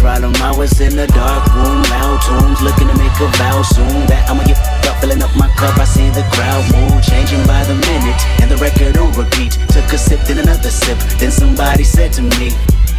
[0.00, 0.34] problem.
[0.40, 4.28] I was in a dark room, loud tunes, looking to make a vow soon that
[4.28, 5.76] I'ma get up, filling up my cup.
[5.78, 9.52] I see the crowd move, changing by the minute, and the record on repeat.
[9.68, 12.50] Took a sip, then another sip, then somebody said to me,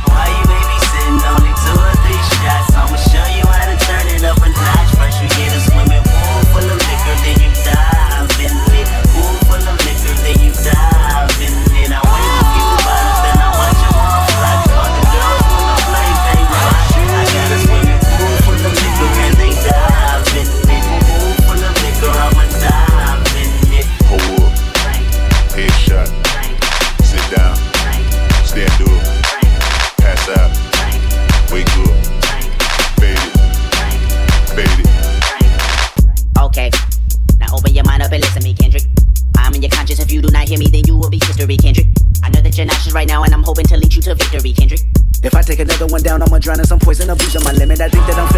[0.06, 2.00] Why you babysitting only to
[46.42, 47.80] drowning, some poison abuse on my limit.
[47.80, 48.31] I think that I'm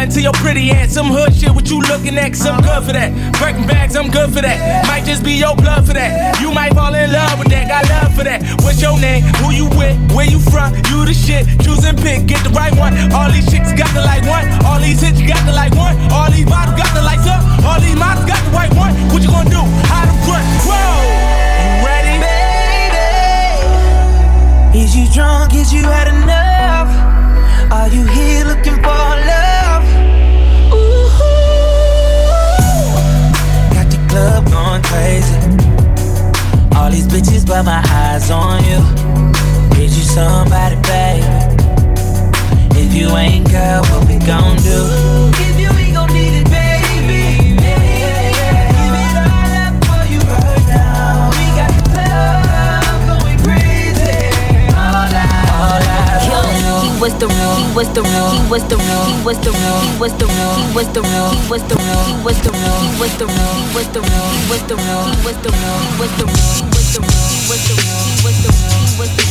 [0.00, 2.88] To to your pretty ass, some hood shit, what you looking at, cause I'm good
[2.88, 3.12] for that.
[3.36, 4.88] Breaking bags, I'm good for that.
[4.88, 6.40] Might just be your blood for that.
[6.40, 8.40] You might fall in love with that, got love for that.
[8.64, 9.28] What's your name?
[9.44, 10.00] Who you with?
[10.16, 10.72] Where you from?
[10.88, 11.44] You the shit.
[11.60, 12.96] Choose and pick, get the right one.
[13.12, 14.48] All these chicks got the like one.
[14.64, 15.92] All these hits, got the like one.
[16.08, 17.44] All these bottles got the lights up.
[17.60, 18.96] All these models got the white one.
[19.12, 19.60] What you gonna do?
[19.84, 20.48] How to front?
[20.64, 20.80] Whoa!
[21.60, 22.16] You ready?
[22.24, 23.04] Baby,
[24.80, 25.52] is you drunk?
[25.52, 26.88] Is you had enough?
[27.68, 28.96] Are you here looking for
[29.28, 29.59] love?
[34.10, 35.38] Club going crazy.
[36.76, 38.80] All these bitches, but my eyes on you.
[39.82, 41.26] Is you somebody, baby?
[42.82, 45.49] If you ain't, girl, what we gon' do?
[57.00, 59.98] Was the he was the he was the he was the he was the he
[59.98, 63.64] was the he was the he was the he was the he was the he
[63.70, 67.40] was the he was the he was the he was the he was the he
[67.48, 69.29] was the he was the he was the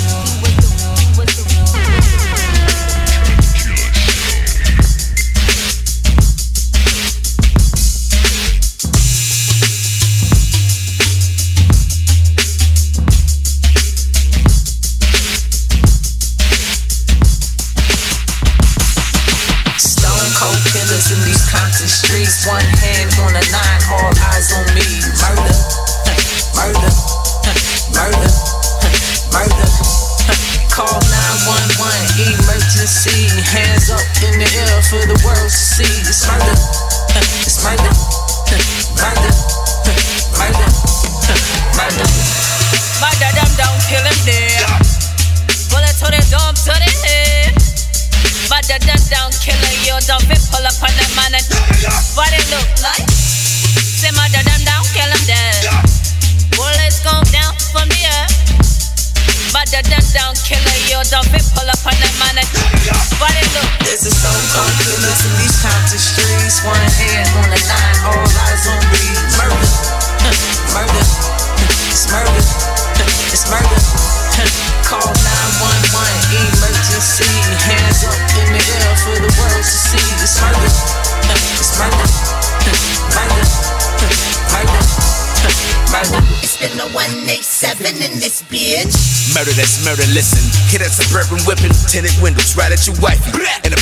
[89.39, 90.43] Murder that's murder, listen.
[90.67, 93.23] Hit that suburban whipping, tinted windows right at your wife.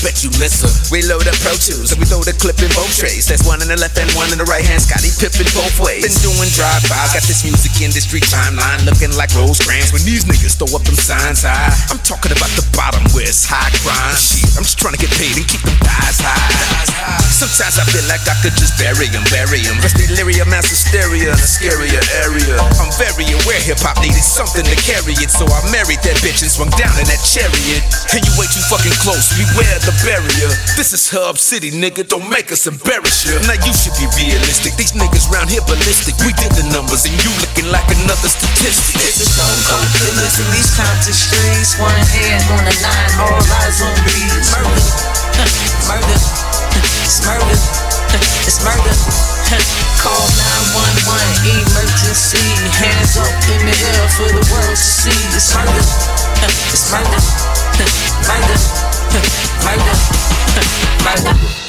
[0.07, 0.71] Bet you listen.
[0.87, 3.27] We load up Pro Tools and we throw the clip in both trays.
[3.27, 4.79] That's one in the left and one in the right hand.
[4.79, 6.07] Scottie Pippen both ways.
[6.07, 10.55] Been doing drive-by, got this music industry timeline looking like Rose Rosecrans when these niggas
[10.55, 11.75] throw up them signs high.
[11.91, 14.15] I'm talking about the bottom where it's high crime.
[14.15, 16.87] Shit, I'm just trying to get paid and keep them thighs high.
[17.27, 19.59] Sometimes I feel like I could just bury him, bury.
[19.83, 22.55] Rest delirium, mass hysteria in a scarier area.
[22.79, 26.47] I'm very aware hip hop needed something to carry it, so I married that bitch
[26.47, 27.83] and swung down in that chariot.
[28.15, 30.49] And you way too fucking close, beware the barrier.
[30.75, 33.37] This is Hub City, nigga, don't make us embarrass you.
[33.47, 34.75] Now you should be realistic.
[34.75, 36.17] These niggas round here ballistic.
[36.25, 38.99] We did the numbers, and you looking like another statistic.
[38.99, 41.79] There's a stone cold killers in these Compton streets.
[41.81, 44.17] One hand on the nine, all eyes on me.
[44.53, 44.81] Murder,
[45.87, 46.19] murder,
[47.05, 47.57] it's murder,
[48.47, 48.95] it's murder.
[49.47, 50.27] Call
[50.75, 52.43] 911, emergency.
[52.83, 55.15] Hands up in the air for the world to see.
[55.31, 55.79] It's murder,
[56.43, 57.21] it's murder,
[58.27, 58.59] murder,
[59.63, 59.95] murder,
[61.31, 61.66] murder.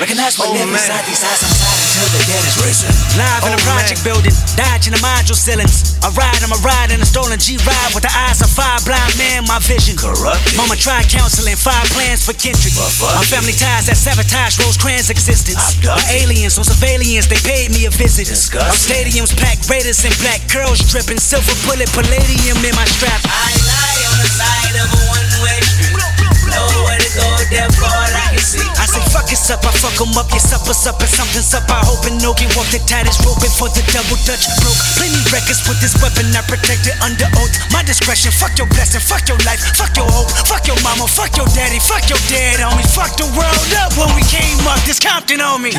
[0.00, 0.68] Recognize my Oh, man.
[0.72, 2.90] inside these eyes, I'm tired until the dead is risen.
[3.20, 4.08] Live in Oh, a project man.
[4.08, 5.94] building, dodging the module ceilings.
[6.02, 8.82] I ride, I'm a ride in a stolen G ride with the eyes of five
[8.88, 9.94] blind men, my vision.
[9.96, 10.56] Corrupted.
[10.56, 12.74] Mama tried counseling, five plans for Kendrick.
[12.74, 15.76] My family ties that sabotage Rosecrans' existence.
[15.84, 18.26] My aliens on surveillance, they paid me a visit.
[18.26, 18.64] Disgusting.
[18.64, 23.20] Our stadiums packed, Raiders and black, curls dripping, silver bullet, palladium in my strap.
[23.28, 26.31] I lie on the side of a one-way street.
[26.56, 28.64] Nowhere to go, therefore I can see.
[28.80, 31.68] I say fuck it's up, I fuck 'em up, your supper's up and something's up.
[31.68, 34.80] I hope and no can walk the tightest rope before the double dutch broke.
[34.96, 37.52] Plenty records with this weapon, I protect it under oath.
[37.70, 41.36] My discretion, fuck your blessing, fuck your life, fuck your hope, fuck your mama, fuck
[41.36, 42.86] your daddy, fuck your dad, homie.
[42.96, 45.70] Fuck the world up when we came up, this Compton on oh, me.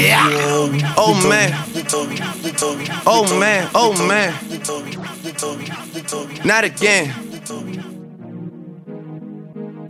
[0.00, 0.26] Yeah.
[0.96, 1.52] Oh man.
[3.06, 3.68] Oh man.
[3.74, 4.32] Oh man.
[6.44, 7.91] Not again.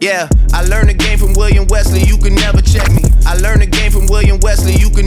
[0.02, 2.02] Yeah, I learned the game from William Wesley.
[2.02, 3.06] You can never check me.
[3.24, 4.74] I learned the game from William Wesley.
[4.74, 5.06] You can.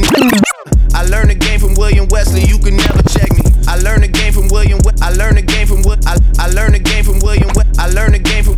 [0.96, 3.44] I learned the game from William Wesley, you can never check me.
[3.68, 4.80] I learned the game from William.
[5.04, 7.52] I learned the game from Wi- I, I learned the game from William.
[7.78, 8.56] I learned the game from.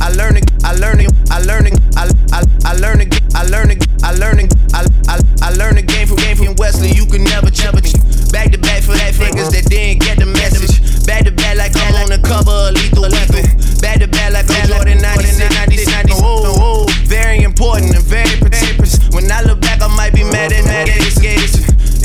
[0.00, 0.50] I learned it.
[0.64, 1.12] I learned it.
[1.30, 1.76] I learned it.
[1.96, 3.20] I I I learned it.
[3.34, 3.86] I learned it.
[4.02, 4.54] I learned it.
[4.74, 6.90] I I I learned the game from game from Wesley.
[6.92, 7.92] You can never me.
[8.30, 11.06] Back to back for that fingers that didn't get the message.
[11.06, 13.46] Back to back like I'm on the cover of Lethal Weapon.
[13.80, 16.20] Back to back like I'm Jordan 96, 96, 96.
[16.20, 16.86] Whoa, whoa.
[17.08, 18.92] Very important and very protective.
[19.14, 20.88] When I look back, I might be mad at mad.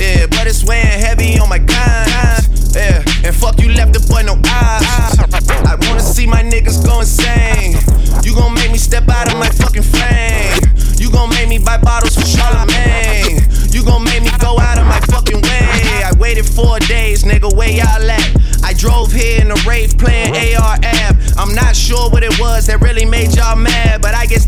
[0.03, 2.75] Yeah, but it's weighing heavy on my conscience.
[2.75, 5.17] Yeah, and fuck you left the boy no eyes.
[5.65, 7.79] I wanna see my niggas go insane.
[8.23, 10.59] You gon' make me step out of my fucking flame.
[10.97, 13.41] You gon' make me buy bottles for Charlemagne.
[13.71, 16.03] You gon' make me go out of my fucking way.
[16.03, 18.31] I waited four days, nigga, where y'all at?
[18.63, 21.17] I drove here in a Wraith playing ARM.
[21.37, 24.42] I'm not sure what it was that really made y'all mad, but I guess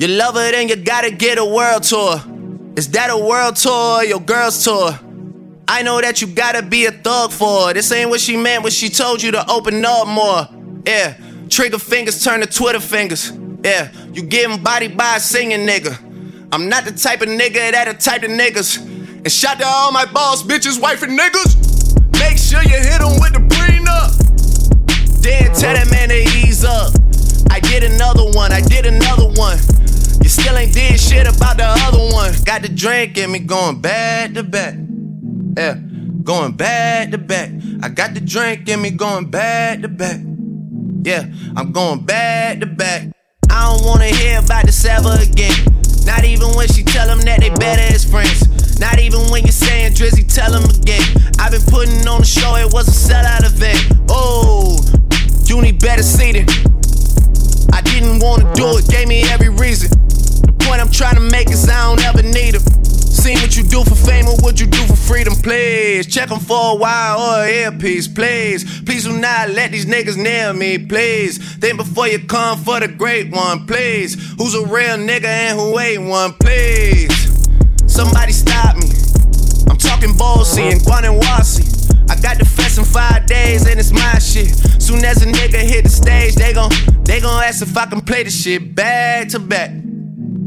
[0.00, 2.14] You love her, then you gotta get a world tour.
[2.74, 4.98] Is that a world tour or your girl's tour?
[5.68, 7.74] I know that you gotta be a thug for her.
[7.74, 10.48] This ain't what she meant when she told you to open up more.
[10.86, 11.18] Yeah,
[11.50, 13.30] trigger fingers turn to Twitter fingers.
[13.62, 15.98] Yeah, you getting bodied by a singing nigga.
[16.50, 18.78] I'm not the type of nigga that a type of niggas.
[18.78, 22.18] And shout to all my boss bitches, wife and niggas.
[22.18, 24.16] Make sure you hit them with the prenup.
[25.20, 26.94] Then tell that man to ease up.
[27.50, 29.58] I did another one, I did another one.
[30.22, 32.32] You still ain't did shit about the other one.
[32.44, 34.74] Got the drink in me going back to back.
[35.56, 35.74] Yeah,
[36.22, 37.50] going back to back.
[37.82, 40.20] I got the drink in me going back to back.
[41.02, 41.24] Yeah,
[41.56, 43.08] I'm going back to back.
[43.50, 45.52] I don't wanna hear about the ever again.
[46.06, 48.48] Not even when she tell them that they better as friends.
[48.78, 51.02] Not even when you're saying Drizzy, tell them again.
[51.38, 54.06] I've been putting on the show, it was a sellout event.
[54.08, 54.78] Oh,
[55.44, 56.48] you need better seating.
[57.72, 59.90] I didn't wanna do it, gave me every reason.
[60.70, 62.62] Point I'm trying to make is I don't ever need them.
[62.84, 66.06] Seen what you do for fame or what you do for freedom, please.
[66.06, 68.80] Check them for a while oh, or an earpiece, please.
[68.82, 71.38] Please do not let these niggas near me, please.
[71.56, 74.14] Think before you come for the great one, please.
[74.38, 77.10] Who's a real nigga and who ain't one, please.
[77.92, 78.90] Somebody stop me.
[79.68, 81.66] I'm talking Bossy and Guanawasi.
[82.08, 84.54] I got the fest in five days and it's my shit.
[84.80, 86.70] Soon as a nigga hit the stage, they gon'
[87.02, 89.72] they gon' ask if I can play the shit back to back.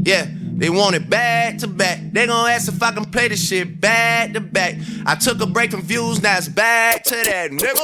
[0.04, 0.26] Yeah,
[0.58, 1.98] they want it back to back.
[2.12, 4.74] They gon' ask if I can play the shit back to back.
[5.06, 7.74] I took a break from views, now it's back to that nigga.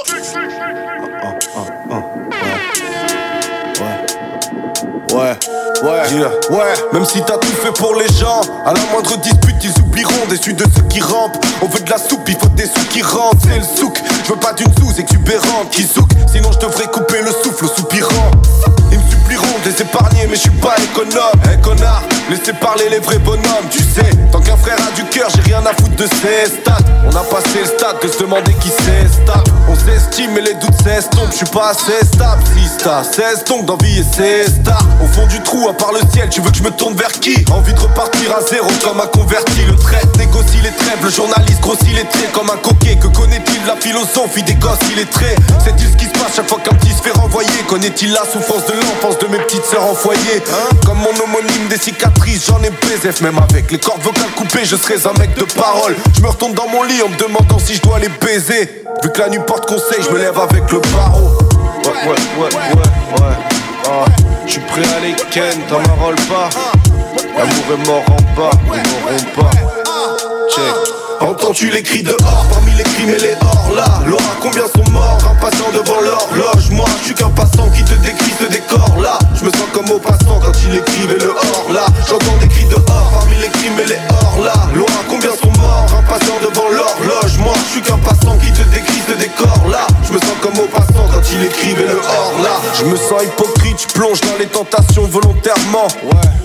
[5.13, 5.35] Ouais,
[5.83, 6.75] ouais, ouais.
[6.93, 10.53] Même si t'as tout fait pour les gens, à la moindre dispute, ils oublieront déçus
[10.53, 11.43] de ceux qui rampent.
[11.63, 13.39] On veut de la soupe, il faut des sous qui rentrent.
[13.43, 16.09] C'est le souk, je veux pas d'une sous exubérante qui souk.
[16.31, 18.31] Sinon, je devrais couper le souffle soupirant.
[19.41, 21.41] De les épargner, mais je suis pas économe.
[21.53, 24.11] Eh connard, laissez parler les vrais bonhommes, tu sais.
[24.33, 26.79] Tant qu'un frère a du cœur, j'ai rien à foutre de ces stats.
[27.05, 29.43] On a passé le stade de se demander qui s'estime.
[29.69, 31.31] On s'estime, mais les doutes s'estompent.
[31.31, 34.87] Je suis pas assez stable, si 16 donc d'envie et c'est stars.
[35.03, 37.13] Au fond du trou, à part le ciel, tu veux que je me tourne vers
[37.13, 37.45] qui?
[37.51, 39.65] Envie de repartir à zéro comme un converti.
[39.67, 42.97] Le traite négocie les trêves, le journaliste grossit les traits comme un coquet.
[42.97, 45.35] Que connaît-il la philosophie des gosses, il est très.
[45.65, 47.51] C'est-il ce qui se passe chaque fois qu'un petit se fait renvoyer?
[47.69, 50.43] Connaît-il la souffrance de l'enfance de mes petites sœurs en foyer
[50.85, 54.77] Comme mon homonyme des cicatrices, j'en ai BZF Même avec les cordes vocales coupées, je
[54.77, 55.97] serais un mec de parole.
[56.17, 58.83] Je me retourne dans mon lit en me demandant si je dois les baiser.
[59.03, 61.39] Vu que la nuit porte conseil, je me lève avec le barreau.
[61.85, 63.37] Ouais, ouais, ouais, ouais, ouais.
[63.87, 64.05] Ah,
[64.47, 66.49] je suis prêt à les ken, t'en m'enrôles pas.
[67.37, 69.51] L'amour est mort en bas, ils mourront pas.
[70.51, 70.90] Check.
[71.21, 75.19] Entends-tu les cris dehors parmi les crimes et les hors là Laura, combien sont morts
[75.31, 79.19] Impatients devant l'horloge Moi, je suis qu'un passant qui te décrit ce décor là.
[79.35, 81.85] Je me sens comme au passant quand il écrivait le hors là.
[82.09, 83.11] J'entends des cris dehors.
[83.13, 85.50] Parmi les crimes et les hors là Laura, combien sont
[91.31, 94.47] passant quand il écrivait le hors là Je me sens hypocrite, je plonge dans les
[94.47, 95.89] tentations volontairement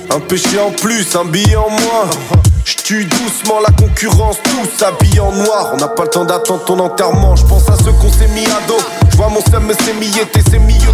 [0.10, 2.10] Un péché en plus, un billet en moins
[2.66, 5.70] je tue doucement la concurrence, tous habillés en noir.
[5.74, 7.36] On n'a pas le temps d'attendre ton enterrement.
[7.36, 8.80] Je pense à ceux qu'on s'est mis à dos.
[9.12, 10.26] Je vois mon seum c'est mieux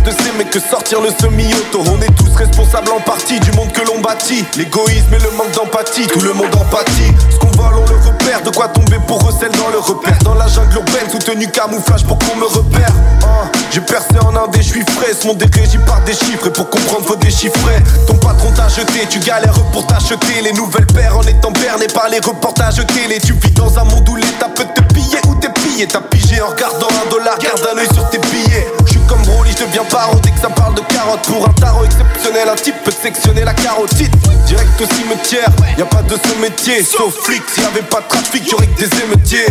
[0.03, 1.81] de s'aimer que sortir le semi-auto.
[1.89, 4.43] On est tous responsables en partie du monde que l'on bâtit.
[4.57, 7.13] L'égoïsme et le manque d'empathie, tout le monde empathie.
[7.29, 10.18] Ce qu'on vole, on le De quoi tomber pour recel dans le repère.
[10.24, 12.92] Dans la jungle urbaine, soutenu camouflage pour qu'on me repère.
[13.24, 15.13] Hein, J'ai percé en indé, je suis frais.
[15.20, 16.48] Ce monde est régi par des chiffres.
[16.48, 17.84] Et pour comprendre, faut déchiffrer.
[18.08, 19.06] Ton patron t'a jeté.
[19.10, 23.20] Tu galères pour t'acheter les nouvelles paires en étant berné par les reportages télé.
[23.20, 25.88] Tu vis dans un monde où l'État peut te piller ou t'es pillé.
[25.88, 28.68] T'as pigé en regardant un dollar, garde un œil sur tes billets.
[29.12, 31.27] Comme Broly, je deviens paro dès que ça parle de carottes.
[31.27, 34.15] Pour un tarot exceptionnel, un type peut sectionner la carotide.
[34.46, 36.82] Direct au cimetière, y a pas de ce métier.
[36.82, 39.48] Sauf flic, s'il y avait pas de trafic, y'aurait que des émeutiers.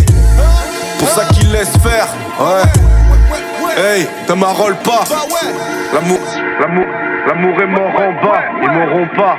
[0.99, 2.09] Pour ça qu'ils laissent faire,
[2.40, 2.62] ouais.
[3.76, 5.05] Hey, te m'arrole pas.
[5.93, 6.19] L'amour,
[6.59, 6.87] l'amour,
[7.26, 9.38] l'amour est mort en bas, ils m'auront pas.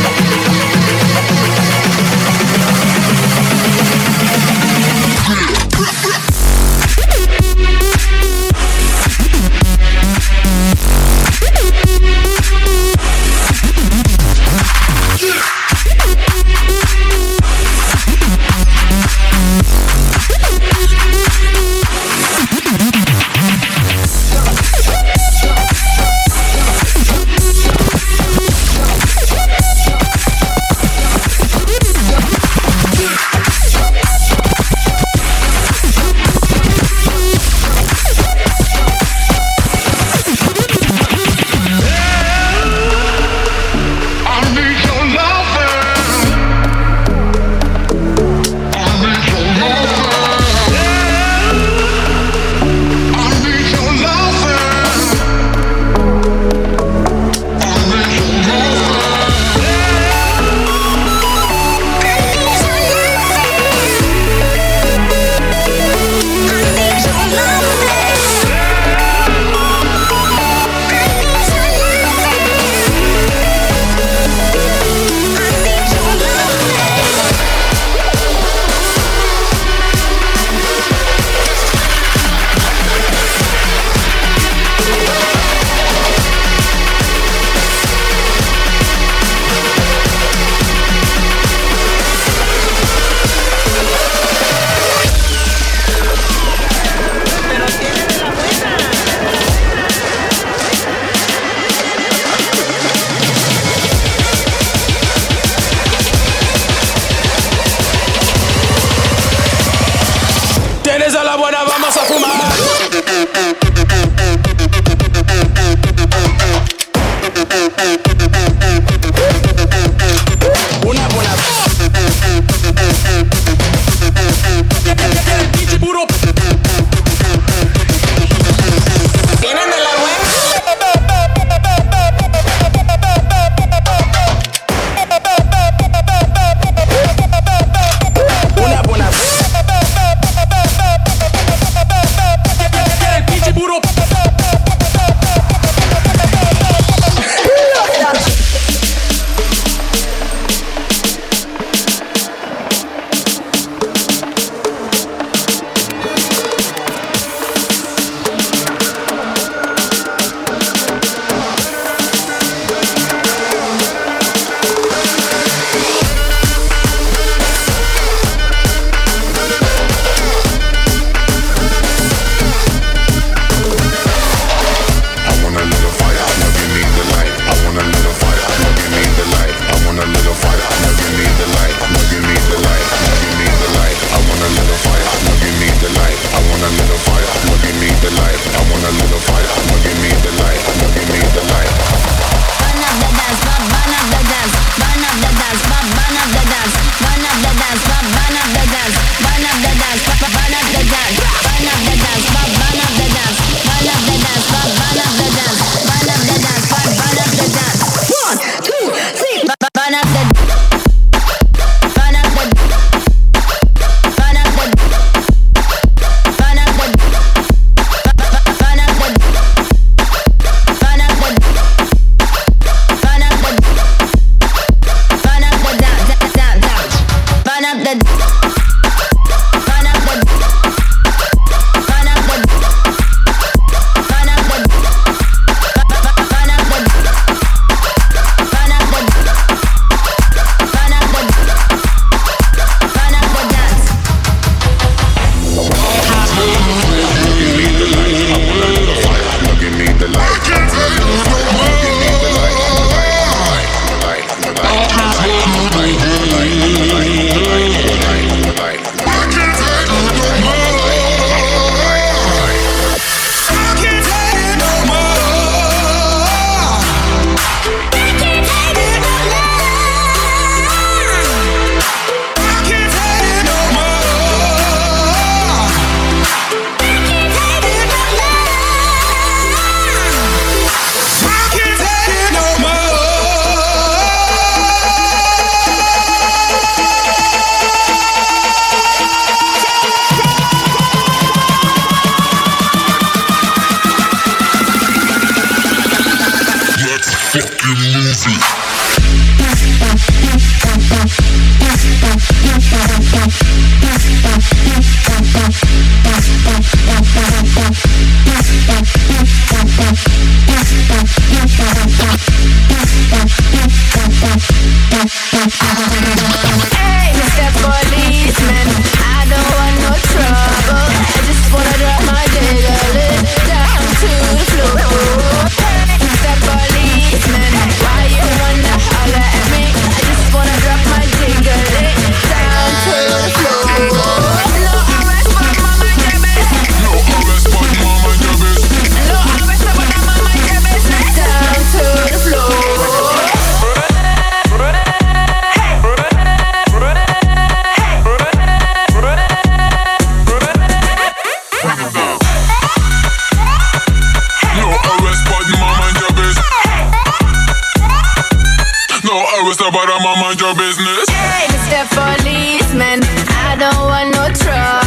[364.33, 364.80] control.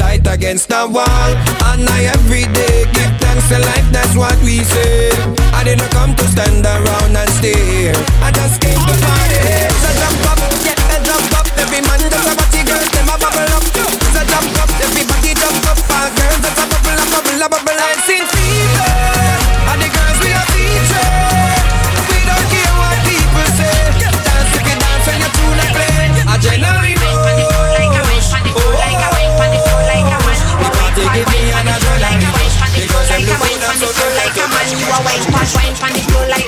[0.00, 1.30] Against the wall.
[1.72, 5.10] And I every day give thanks to life, that's what we say.
[5.52, 7.96] I didn't come to stand around and stare.
[8.20, 9.40] I just came to party.
[9.80, 11.46] So jump up, get the jump up.
[11.56, 13.64] Every man just a party girl, them a bubble up.
[14.12, 15.78] So jump up, everybody jump up.
[15.94, 17.96] All girls just a bubble up, bubble up, bubble up.
[18.04, 18.95] Sing fever,
[34.96, 36.45] always punch, punch, punch, it's cool like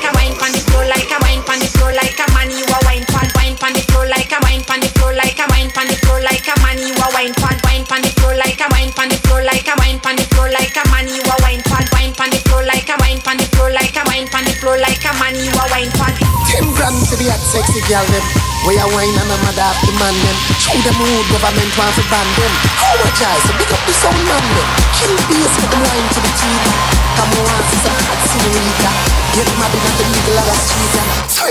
[16.88, 18.24] Grand to the hot sexy girl them.
[18.64, 20.36] Where you wine and a dark man them.
[20.56, 22.52] Show them rude government want to ban them.
[22.80, 24.68] How much I so big up the sound man them.
[24.96, 26.64] Kill bass for the wine to the TV
[27.12, 28.90] Come on, some hot senorita.
[29.36, 30.88] Get mad in the middle of the street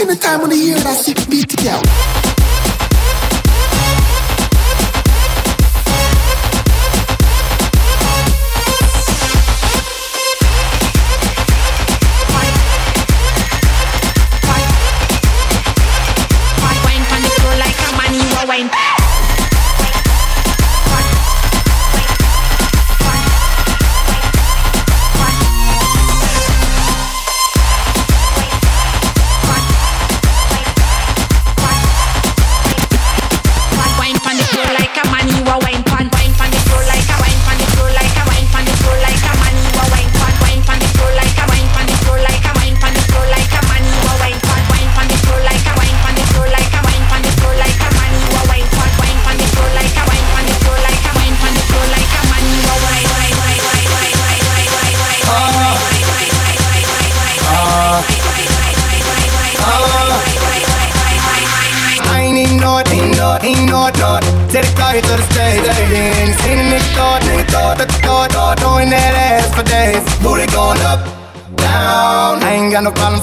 [0.01, 2.26] any time of the year that sick beat girl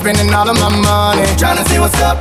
[0.05, 1.25] spending all of my money.
[1.41, 2.21] Trying to see what's up.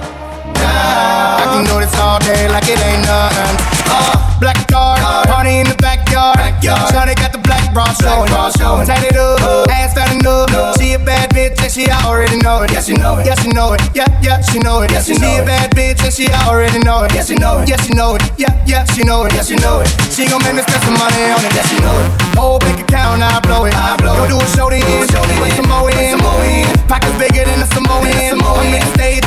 [0.55, 1.35] Now.
[1.35, 3.55] I can do this all day like it ain't nothing.
[3.91, 4.95] Uh, black car,
[5.27, 6.37] party in the backyard.
[6.37, 6.79] backyard.
[6.95, 8.31] Shawty got the black bra showing.
[8.55, 8.87] showing.
[8.87, 10.42] Tatted up, ass fat enough.
[10.93, 12.69] A bad bitch and she already know it.
[12.69, 13.25] Yes, she know it.
[13.25, 13.81] Yes, she know it.
[13.97, 14.91] Yeah, yeah, she know it.
[14.91, 17.13] Yes, she, she a bad bitch and she already know it.
[17.17, 17.67] Yes, she know it.
[17.67, 18.21] Yes, she know it.
[18.37, 19.33] Yeah, yeah, she know it.
[19.33, 19.89] Yes, she know it.
[20.13, 21.49] She gon' make me spend some money on it.
[21.57, 22.37] Yes, she know it.
[22.37, 23.73] Whole bank account, I blow it.
[23.73, 24.29] I blow it.
[24.29, 25.09] Go do a show to end.
[25.09, 26.13] Put some more in.
[26.85, 28.05] Pockets bigger than a Samoan.
[28.05, 29.25] I'm in the stage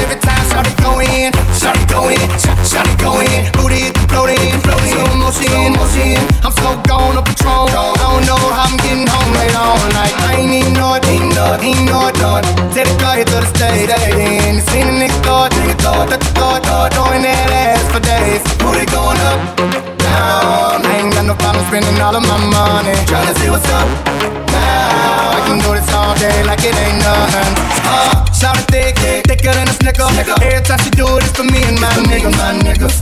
[32.26, 32.98] and my niggas.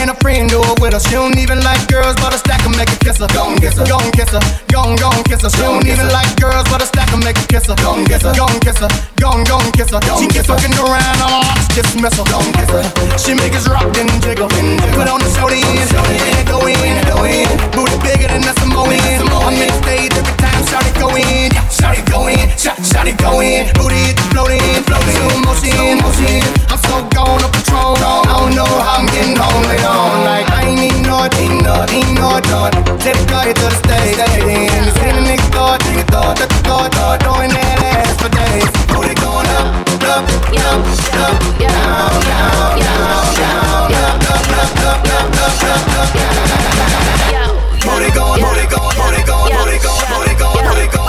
[0.00, 1.00] And a friend do it with her.
[1.00, 3.34] She don't even like girls, but a stack will make her kiss her.
[3.34, 5.50] Gon' kiss her, gon' kiss her, gon' gon' kiss her.
[5.50, 7.76] She don't even like girls, but a stack will make her kiss her.
[7.76, 8.88] Gon' kiss her, gon' kiss her,
[9.20, 10.00] gon' gon' kiss her.
[10.18, 12.26] She keep fucking around, I'll dismiss her.
[12.26, 12.82] Gon' kiss her.
[13.18, 14.48] She make us rock and jiggle.
[14.98, 17.46] Put on the show and go in, go in.
[17.70, 18.90] Booty bigger than a Samoan.
[19.44, 22.80] I'm in the stage every time, shout it go in, shout it go in, shout,
[22.80, 23.68] shout it go in.
[23.76, 26.40] Booty floating, floating, slow motion, motion.
[26.72, 30.48] I'm so gone up Patron, I don't know how I'm getting home later on like
[30.48, 32.72] I ain't need no, ain't no, ain't no thought.
[32.72, 37.52] Take the the stage, then it's in the thought, nigga thought, that thought, thought, throwing
[37.52, 38.64] that ass for days.
[38.88, 45.36] Booty going up, up, up, up, down, down, down, down, up, up, up, up, up,
[45.36, 46.16] up, up, up,
[47.28, 51.03] going, booty going, booty going, booty going, booty going, booty going, booty going,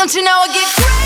[0.00, 0.99] Don't you know I get crazy?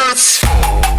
[0.00, 0.89] dance floor.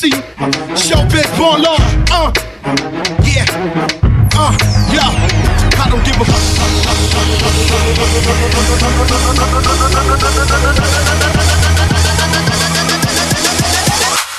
[0.00, 0.22] I see you.
[0.76, 1.76] Showbiz, born law.
[2.10, 2.32] Uh,
[3.24, 3.44] yeah.
[4.34, 4.52] Uh,
[4.92, 5.04] yo.
[5.76, 6.40] I don't give a fuck.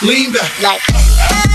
[0.02, 0.62] Lean back.
[0.62, 1.51] Like.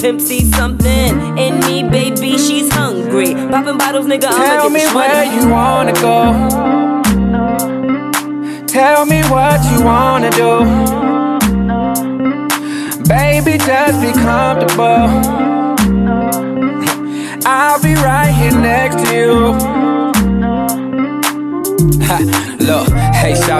[0.00, 1.38] Pimp see something.
[1.38, 3.34] In me, baby, she's hungry.
[3.34, 6.32] Popping bottles, nigga, Tell me where you wanna go.
[8.66, 10.64] Tell me what you wanna do.
[13.04, 15.08] Baby, just be comfortable.
[17.44, 19.49] I'll be right here next to you.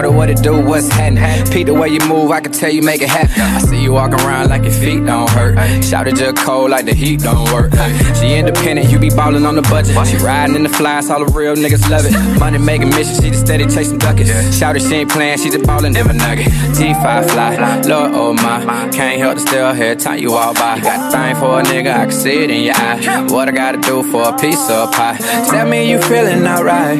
[0.01, 1.53] Hey, shout out what it do, what's happening?
[1.53, 3.40] Pete, the way you move, I can tell you make it happen.
[3.40, 5.84] I see you walking around like your feet don't hurt.
[5.84, 7.72] Shout it just cold like the heat don't work.
[8.16, 9.96] She independent, you be ballin' on the budget.
[10.07, 12.38] She riding in the flies, all the real niggas love it.
[12.38, 14.30] Money making mission, she just steady chasing duckets.
[14.57, 16.46] Shout it, she ain't playing, she just ballin' never nugget.
[16.46, 18.88] G5 fly, Lord, oh my.
[18.92, 20.80] Can't help to still hear time you walk by.
[20.80, 23.26] Got a thing for a nigga, I can see it in your eye.
[23.30, 25.16] What I gotta do for a piece of pie?
[25.51, 26.98] Tell me you feeling alright.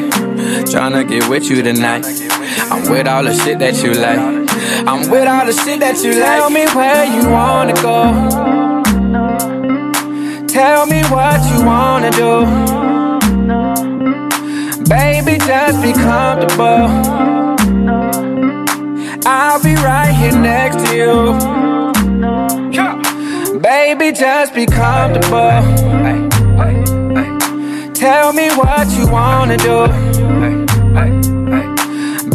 [0.71, 2.05] Tryna get with you tonight.
[2.89, 4.19] With all the shit that you like.
[4.87, 6.39] I'm with all the shit that you like.
[6.39, 8.51] Tell me where you wanna go.
[10.47, 12.45] Tell me what you wanna do.
[14.89, 16.89] Baby, just be comfortable.
[19.25, 21.39] I'll be right here next to you.
[23.59, 25.61] Baby, just be comfortable.
[27.93, 30.10] Tell me what you wanna do.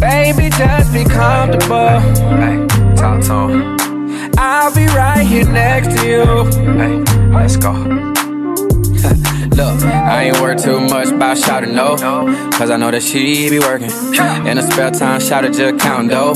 [0.00, 2.00] Baby, just be comfortable.
[2.96, 3.76] Talk to him.
[4.38, 6.24] I'll be right here next to you.
[7.32, 8.05] Let's go.
[9.56, 11.96] Look, I ain't worried too much about shouting no.
[12.52, 13.90] Cause I know that she be working.
[14.46, 16.34] In her spare time, shout just counting dough.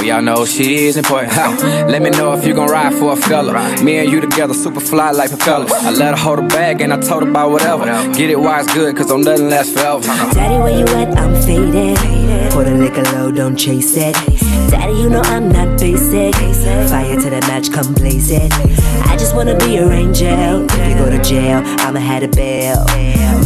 [0.00, 1.36] We all know she's important.
[1.36, 3.52] Let me know if you gon' ride for a fella.
[3.82, 5.72] Me and you together, super fly like propellers.
[5.72, 7.84] I let her hold her bag and I told her about whatever.
[8.12, 10.06] Get it while it's good, cause don't nothing last forever.
[10.32, 11.18] Daddy, where you at?
[11.18, 11.98] I'm faded.
[12.52, 14.14] Pour the liquor low, don't chase it.
[14.72, 16.34] Daddy, you know I'm not basic.
[16.34, 18.50] Fire to the match, come blaze it.
[19.06, 20.64] I just wanna be your angel.
[20.64, 22.82] If you go to jail, I'ma have a bail.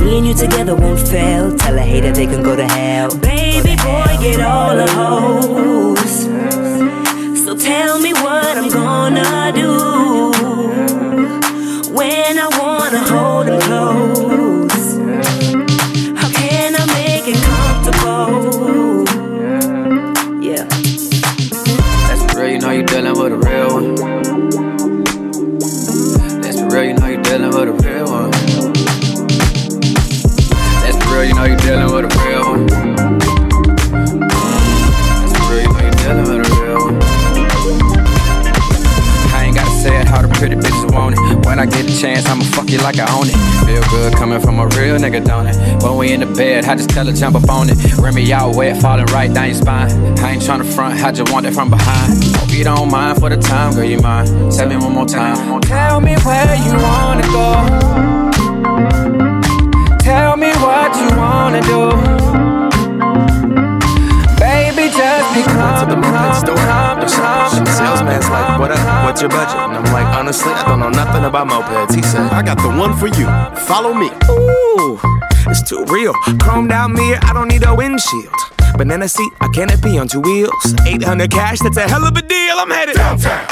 [0.01, 1.57] Me and you together won't fail.
[1.57, 3.11] Tell a hater they can go to hell.
[3.19, 6.15] Baby boy, get all the hoes.
[7.45, 10.06] So tell me what I'm gonna do
[42.07, 43.37] chance, I'ma fuck you like I own it.
[43.67, 45.83] Feel good coming from a real nigga, don't it?
[45.83, 47.77] When we in the bed, I just tell her jump up on it.
[48.15, 49.91] Me out wet, falling right down your spine.
[50.21, 52.25] I ain't tryna front, I just want it from behind.
[52.37, 54.29] Hope you don't mind for the time, girl, you mind.
[54.53, 55.61] Tell me one more time.
[55.63, 57.53] Tell me where you wanna go.
[59.99, 62.46] Tell me what you wanna do.
[65.37, 69.05] Baby, just be calm, calm, calm, calm, calm, Salesman's like like, what up?
[69.05, 69.57] What's your budget?
[69.57, 71.95] And I'm like, honestly, I don't know nothing about mopeds.
[71.95, 73.27] He said, I got the one for you.
[73.67, 74.09] Follow me.
[74.31, 74.99] Ooh,
[75.47, 76.15] it's too real.
[76.41, 78.33] Chromed out mirror, I don't need a windshield.
[78.79, 80.75] Banana seat, a canopy on two wheels.
[80.87, 82.57] 800 cash, that's a hell of a deal.
[82.57, 83.47] I'm headed downtown.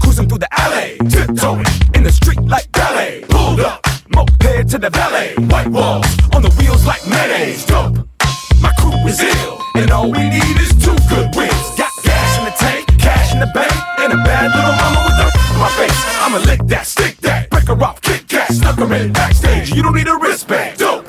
[0.00, 3.24] Cruising through the alley, tiptoeing in the street like ballet.
[3.28, 5.34] Pulled up, moped to the valet.
[5.50, 7.64] White walls on the wheels like mayonnaise.
[7.66, 8.06] Dope.
[8.60, 9.60] My crew is ill,
[16.34, 19.70] I'ma lick that, stick that, break her off, kick that, snuck her in backstage.
[19.70, 20.78] You don't need a wristband.
[20.78, 21.06] Dope.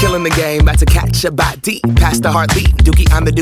[0.00, 1.82] Killing the game, about to catch a body.
[1.94, 3.32] Past the heartbeat, Dookie on the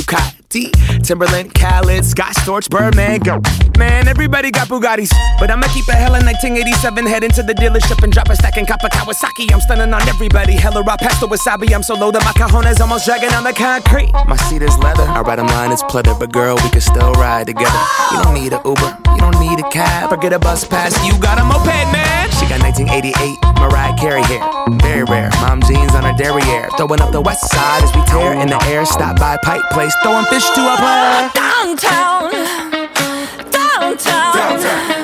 [0.51, 3.40] Timberland, Khaled, Scott Storch, Birdman, go.
[3.78, 5.11] Man, everybody got Bugattis.
[5.38, 8.66] But I'ma keep a hella 1987, head into the dealership and drop a stack in
[8.66, 9.53] Kappa Kawasaki.
[9.53, 10.55] I'm stunning on everybody.
[10.55, 11.72] Hella raw pasta wasabi.
[11.72, 14.11] I'm so low that my cajones almost dragging on the concrete.
[14.26, 15.05] My seat is leather.
[15.05, 17.80] I ride 'em line is pleather, but girl, we can still ride together.
[18.11, 20.92] You don't need a Uber, you don't need a cab, or get a bus pass.
[21.07, 22.28] You got a moped, man.
[22.38, 24.42] She got 1988 Mariah Carey hair,
[24.82, 25.30] very rare.
[25.42, 28.61] Mom jeans on her derriere, throwing up the west side as we tear in the
[28.64, 28.84] air.
[28.84, 31.30] Stop by Pipe Place, throwing fish wish to apply.
[31.34, 32.30] Downtown,
[33.51, 34.32] downtown.
[34.32, 34.99] downtown.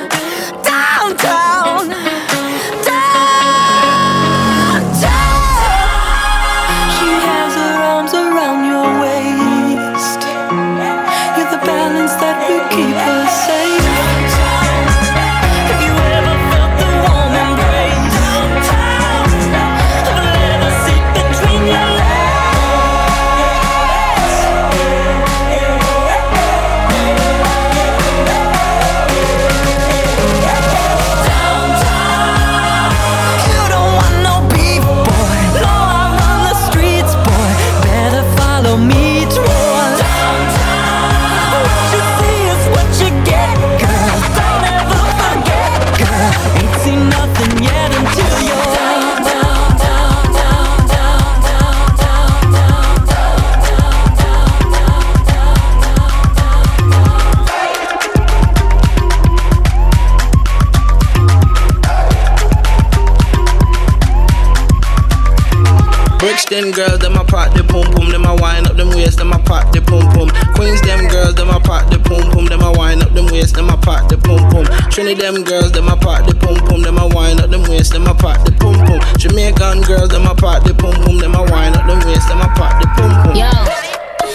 [66.37, 69.33] Brixton girls, them a pop the pum pum, them a wind up them waist, them
[69.33, 70.29] a pop the pum pum.
[70.53, 73.57] Queens, them girls, them a pop the pum pum, them a wind up them waist,
[73.57, 74.69] them a pop the pum pum.
[74.93, 77.97] Trinity, them girls, them a pop the pum pum, them a wind up them waist,
[77.97, 79.01] them a pop the pum pum.
[79.17, 82.45] Jamaican girls, them a pop the pum pum, them a wind up them waist, them
[82.45, 83.33] a pop the pum pum.
[83.33, 83.49] Yo,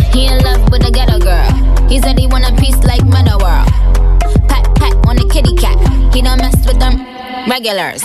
[0.10, 1.54] he in love with a ghetto girl.
[1.86, 3.70] He said he want a piece like World.
[4.50, 5.78] Pat pat on the kitty cat.
[6.10, 6.98] He don't mess with them
[7.46, 8.02] regulars.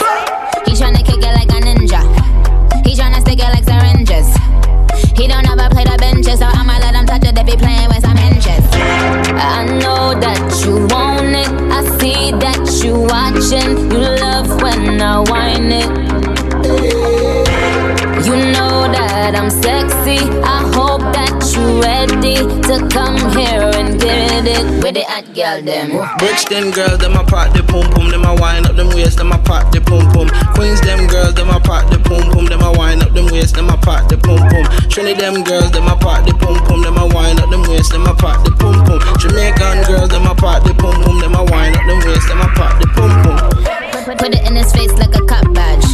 [0.68, 2.25] He tryna kick it like a ninja.
[5.16, 7.88] He don't ever play the benches, so I'ma let him touch it if he playing
[7.88, 8.64] with some hinges.
[8.72, 11.48] I know that you want it.
[11.72, 13.90] I see that you watching.
[13.90, 17.45] You love when I whine it.
[18.96, 20.24] That I'm sexy.
[20.40, 25.60] I hope that you ready to come here and get it with it at girl
[25.60, 26.00] them.
[26.16, 29.32] Brixton girls, them a pop the pum pum, them a wind up them waist, them
[29.32, 30.28] a pop the pum pum.
[30.56, 33.54] Queens, them girls, them a pop the pum pum, them a wind up them waist,
[33.54, 34.64] them a pop the pum pum.
[34.88, 37.92] Trinity, them girls, them a pop the pum pum, them a wind up them waist,
[37.92, 39.00] them a pop the pum pum.
[39.20, 42.40] Jamaican girls, them a pop the pum pum, them a wind up them waist, them
[42.40, 44.16] a pop the pum pum.
[44.16, 45.84] Put it in his face like a cop badge.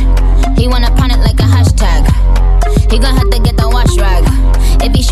[0.59, 1.49] He wanna pound it like a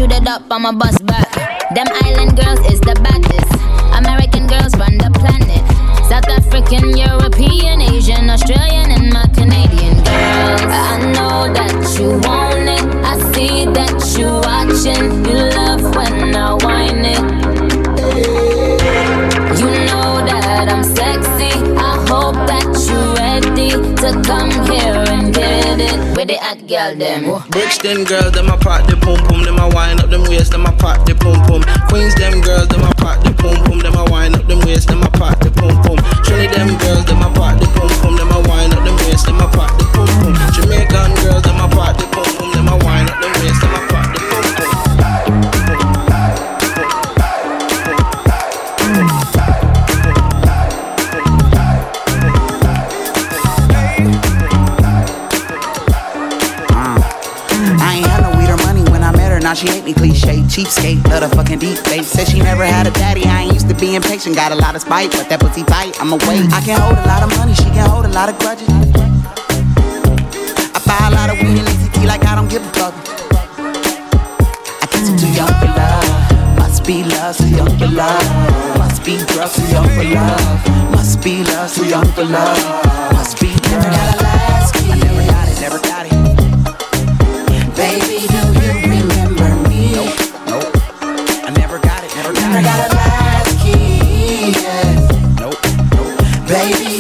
[0.00, 1.30] shoot it up, I'ma back.
[1.74, 3.52] Them island girls is the baddest.
[4.00, 5.64] American girls run the planet.
[6.08, 10.72] South African, European, Asian, Australian, and my Canadian girls.
[10.88, 12.86] I know that you want it.
[13.04, 15.04] I see that you watching.
[15.28, 17.24] You love when I whine it.
[19.60, 21.52] You know that I'm sexy.
[21.76, 23.70] I hope that you're ready
[24.02, 24.99] to come here
[25.80, 27.24] it with it at girl them.
[27.50, 30.66] Brixton girls, them a pop the pum pum, them a wind up them waist, them
[30.66, 31.62] a pop the pum pum.
[31.88, 34.88] Queens, them girls, them a pop the pum pum, them a wind up them waist,
[34.88, 35.98] them a pop the pum pum.
[36.24, 37.30] Trinity, them girls, them a
[60.64, 62.08] cheapskate, love the fucking deep face.
[62.08, 63.24] Said she never had a daddy.
[63.24, 64.36] I ain't used to being patient.
[64.36, 65.98] Got a lot of spite, but that pussy tight.
[66.00, 66.52] I'ma wait.
[66.52, 67.54] I can hold a lot of money.
[67.54, 68.68] She can hold a lot of grudges.
[70.76, 72.94] I buy a lot of weed and ECT like I don't give a fuck.
[74.82, 76.58] I guess I'm too young for love.
[76.58, 78.78] Must be love, too young for love.
[78.78, 80.92] Must be be drugs, too young for love.
[80.92, 82.58] Must be love, too young for love.
[83.12, 83.48] Must be.
[83.70, 84.92] Never got a last key.
[84.92, 86.12] I never got it, never got it.
[87.76, 88.28] Baby,
[92.58, 92.92] it, got Never it.
[92.92, 94.52] got a last key.
[94.62, 94.98] yeah.
[95.40, 95.54] Nope,
[95.94, 96.18] nope.
[96.48, 96.99] Baby,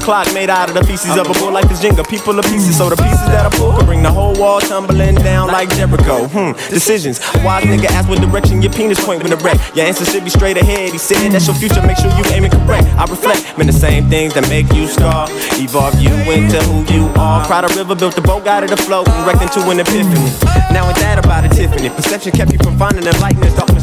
[0.00, 2.08] clock made out of the pieces of a bull like this Jenga.
[2.08, 5.14] People are pieces, so the pieces that I pull can bring the whole wall tumbling
[5.16, 6.26] down like Jericho.
[6.28, 7.20] Hmm, decisions.
[7.36, 9.58] A wise nigga ask what direction your penis point when it wreck.
[9.76, 10.90] Your answer should be straight ahead.
[10.92, 12.88] He said that's your future, make sure you aiming correct.
[12.96, 15.28] I reflect, man, the same things that make you scar.
[15.60, 17.44] Evolve you into who you are.
[17.46, 20.30] Cried a river, built a boat, got it afloat, and wrecked into an epiphany.
[20.72, 21.90] Now ain't that about it, Tiffany?
[21.90, 23.12] Perception kept you from finding the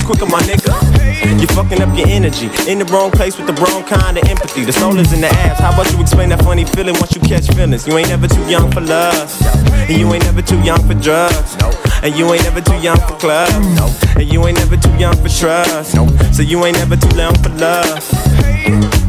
[0.08, 0.72] quicker, my nigga.
[1.38, 2.47] You're fucking up your energy.
[2.72, 4.64] In the wrong place with the wrong kind of empathy.
[4.64, 5.60] The soul is in the abs.
[5.60, 7.86] How about you explain that funny feeling once you catch feelings?
[7.86, 9.28] You ain't never too young for love.
[9.89, 11.58] And you ain't never too young for drugs.
[12.01, 13.53] And you ain't never too young for clubs.
[14.16, 15.91] And you ain't never too young for trust.
[16.36, 19.07] So you ain't never too young for love.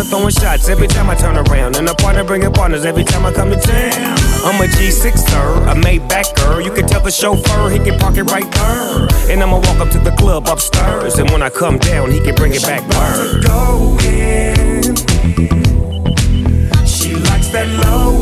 [0.00, 1.76] Partner throwing shots every time I turn around.
[1.76, 4.18] And a partner bringing partners every time I come to town.
[4.44, 6.60] I'm a G6 sir, a Maybach girl.
[6.60, 9.08] You can tell the chauffeur he can park it right there.
[9.30, 11.18] And I'ma walk up to the club upstairs.
[11.18, 13.44] And when I come down, he can bring it back word.
[13.44, 14.96] Go in.
[16.86, 18.19] She likes that low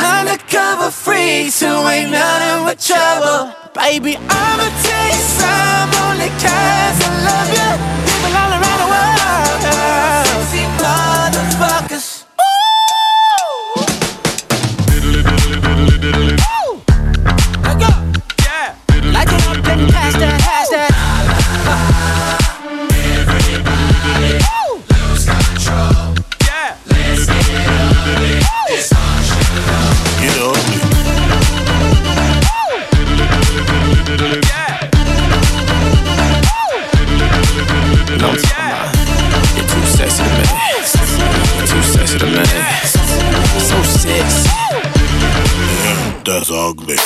[0.00, 3.54] undercover freak, so ain't nothing but trouble.
[3.74, 7.70] Baby, I'ma tell you some only cause I love you.
[8.06, 10.23] People all around the world.
[46.50, 46.96] ugly.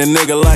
[0.00, 0.55] a nigga like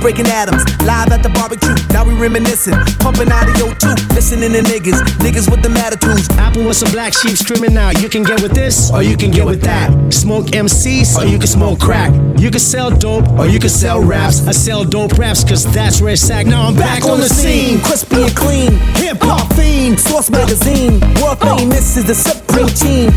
[0.00, 1.74] breaking atoms, live at the barbecue.
[1.92, 4.00] Now we reminiscing, pumping out of your tooth.
[4.14, 6.28] Listening to niggas, niggas with the attitudes.
[6.38, 8.00] Apple with some black sheep screaming out.
[8.00, 9.90] You can get with this, or you can get with that.
[10.12, 12.12] Smoke MCs, or you can smoke crack.
[12.38, 14.46] You can sell dope, or you can sell raps.
[14.46, 16.46] I sell dope raps, cause that's where it's at.
[16.46, 17.80] Now I'm back, on the scene.
[17.80, 18.72] crispy and clean.
[18.96, 21.00] Hip hop fiend, Source magazine.
[21.20, 23.10] World famous is the supreme team.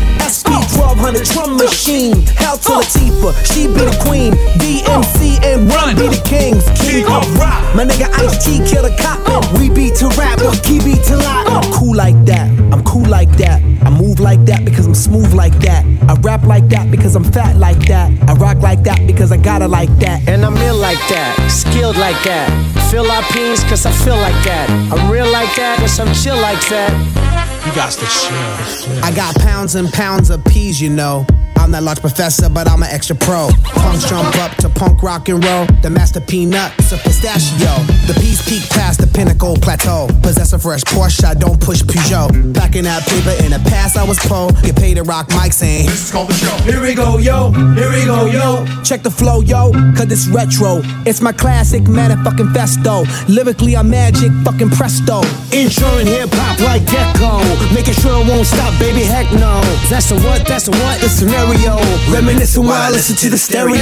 [0.44, 2.20] SP 1200 drum machine.
[2.36, 4.32] Hell to Latifah, she be the queen.
[4.60, 6.64] DMC and Run be the kings.
[6.80, 7.62] King of rock.
[7.74, 9.24] My nigga Ice T kill the cop.
[9.58, 11.44] We beat to rap, or key beat to lie.
[11.48, 12.48] I'm cool like that.
[12.72, 13.62] I'm cool like that.
[13.82, 15.84] I move like that because I'm smooth like that.
[16.08, 18.10] I rap like that because I'm fat like that.
[18.28, 20.28] I rock like that because I got it like that.
[20.28, 22.48] And I'm ill like that, skilled like that.
[22.90, 24.68] Philippines, cause I feel like that.
[24.92, 27.53] I'm real like that, cause I'm chill like that.
[27.66, 29.04] You got to chill.
[29.04, 31.26] I got pounds and pounds of peas, you know.
[31.56, 33.48] I'm that large professor, but I'm an extra pro.
[33.74, 35.66] Punks jump up to punk rock and roll.
[35.82, 37.72] The master peanut's a pistachio.
[38.06, 40.08] The peas peak past the pinnacle plateau.
[40.22, 42.52] Possess a fresh Porsche, I don't push Peugeot.
[42.52, 44.50] Back in that paper, in the past I was po.
[44.62, 46.56] Get paid to rock mics and this is called the show.
[46.64, 47.50] Here we go, yo.
[47.74, 48.66] Here we go, yo.
[48.82, 50.80] Check the flow, yo, cause it's retro.
[51.06, 53.06] It's my classic motherfucking festo.
[53.28, 55.22] Lyrically, I'm magic, fucking presto.
[55.52, 57.40] Insuring hip hop like Gecko.
[57.74, 59.60] Making sure it won't stop, baby, heck no.
[59.88, 61.00] That's a what, that's a what?
[61.00, 61.08] The
[61.44, 61.76] scenario.
[62.12, 63.76] Reminiscing while I listen to the stereo.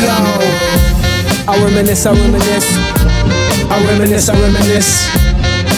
[1.48, 2.76] I reminisce, I reminisce.
[3.70, 5.08] I reminisce, I reminisce.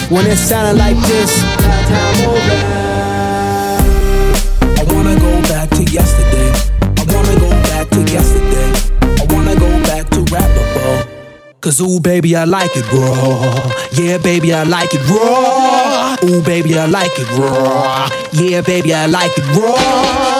[0.09, 1.41] When it sounded like this,
[1.89, 2.57] time over.
[4.61, 6.51] I wanna go back to yesterday.
[6.81, 8.71] I wanna go back to yesterday.
[9.01, 11.07] I wanna go back to rappable.
[11.61, 13.71] Cause ooh, baby, I like it raw.
[13.91, 16.15] Yeah, baby, I like it raw.
[16.23, 18.07] Ooh, baby, I like it raw.
[18.33, 20.34] Yeah, baby, I like it raw.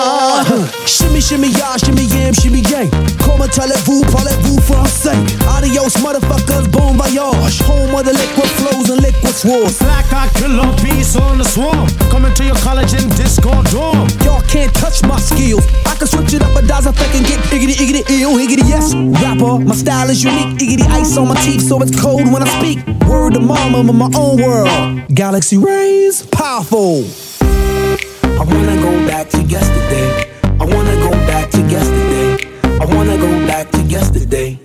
[0.85, 2.89] Shimmy, shimmy, y'all, shimmy, yam, shimmy, yang.
[3.17, 5.17] Comment allez-vous, parlez-vous français?
[5.57, 7.61] Adios, motherfuckers, bon voyage.
[7.63, 9.79] Home of the liquid flows and liquid swords.
[9.79, 11.87] Black eye killer beast on the swarm.
[12.11, 14.07] Coming to your college in Discord dorm.
[14.23, 15.65] Y'all can't touch my skills.
[15.87, 18.93] I can switch it up a dozen fucking get iggity, iggity, ill, higgity, yes.
[18.93, 20.59] Rapper, my style is unique.
[20.61, 22.85] Iggity ice on my teeth, so it's cold when I speak.
[23.09, 25.07] Word to mama, I'm in my own world.
[25.09, 27.03] Galaxy rays, powerful.
[27.41, 30.34] I wanna go back to yesterday.
[30.59, 32.47] I wanna go back to yesterday.
[32.63, 34.59] I wanna go back to yesterday.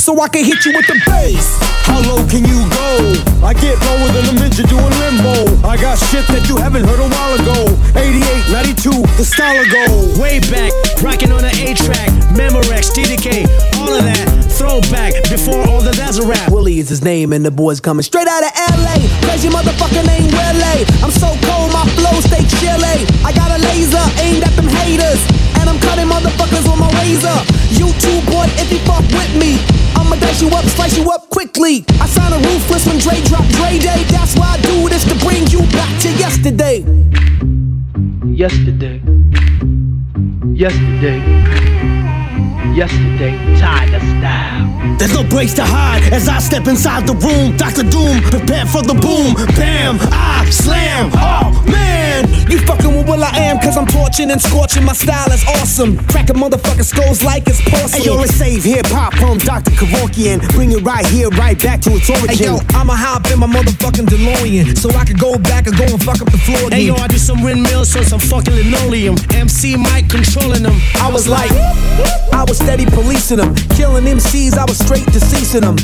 [0.00, 1.60] So I can hit you with the bass.
[1.84, 3.20] How low can you go?
[3.44, 5.60] I get lower than a midget doing limbo.
[5.60, 7.68] I got shit that you haven't heard a while ago.
[7.92, 10.16] 88, 92, the style of gold.
[10.16, 10.72] Way back,
[11.04, 13.44] rocking on the A track, Memorex, TDK,
[13.76, 14.24] all of that.
[14.56, 16.48] Throwback before all the that's a rap.
[16.50, 19.04] Willie is his name, and the boys coming straight out of LA.
[19.28, 20.84] Crazy motherfucker named Willie.
[21.04, 23.04] I'm so cold, my flow stay chilly.
[23.20, 25.39] I got a laser aimed at them haters, and I'm
[25.80, 27.38] cutting motherfuckers with my razor.
[27.70, 29.58] You too, boy, if you fuck with me,
[29.96, 31.84] I'ma dice you up, slice you up quickly.
[32.00, 34.04] I sign a ruthless when Dre drop Dre Day.
[34.08, 36.84] That's why I do this to bring you back to yesterday.
[38.26, 39.02] Yesterday.
[40.54, 41.99] Yesterday.
[42.74, 44.96] Yesterday, tied the style.
[44.98, 47.56] There's no breaks to hide as I step inside the room.
[47.56, 47.82] Dr.
[47.82, 49.34] Doom, prepare for the boom.
[49.56, 51.10] Bam, I slam.
[51.14, 54.84] Oh man, You fucking with what I Am, cause I'm torching and scorching.
[54.84, 55.98] My style is awesome.
[56.06, 58.02] Cracking motherfucking skulls like it's porcelain.
[58.02, 59.72] Hey yo, let's save hip hop from Dr.
[59.72, 60.38] Kevorkian.
[60.54, 62.28] Bring it right here, right back to its origin.
[62.28, 65.84] Hey yo, I'ma hop in my motherfucking DeLorean so I can go back and go
[65.84, 66.70] and fuck up the floor.
[66.70, 69.16] Hey yo, I do some windmills on some fucking linoleum.
[69.34, 70.78] MC Mike controlling them.
[70.96, 71.50] I was like,
[72.32, 74.56] I was steady policing them, killing MCs.
[74.56, 75.76] I was straight deceasing them.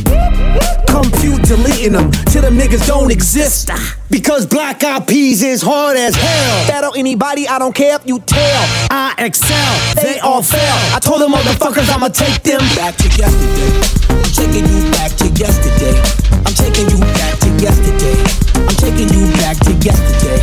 [0.86, 3.70] Compute deleting them till them niggas don't exist.
[4.10, 6.68] Because Black Eyed Peas is hard as hell.
[6.68, 8.62] Battle anybody, I don't care if you tell.
[8.90, 9.72] I excel,
[10.02, 10.76] They all fail.
[10.94, 13.72] I told them motherfuckers I'ma take them back to yesterday.
[14.08, 15.96] I'm taking you back to yesterday.
[16.32, 18.16] I'm taking you back to yesterday.
[18.56, 20.40] I'm taking you back to yesterday.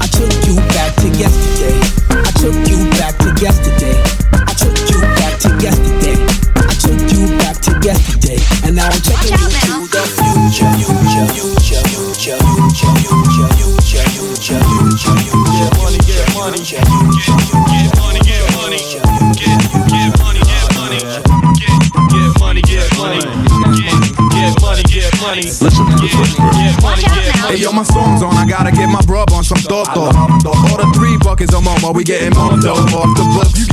[0.00, 1.76] I took you back to yesterday.
[2.10, 4.05] I took you back to yesterday.
[5.40, 6.16] To yesterday.
[6.56, 8.38] I took you back to yesterday.
[8.64, 10.70] And now I'm taking you to the future.
[10.76, 12.36] Future,
[27.46, 30.02] Hey yo, my song's on, I gotta get my brub on some toto.
[30.02, 33.65] All the three buckets of momo, we getting more dope off the books.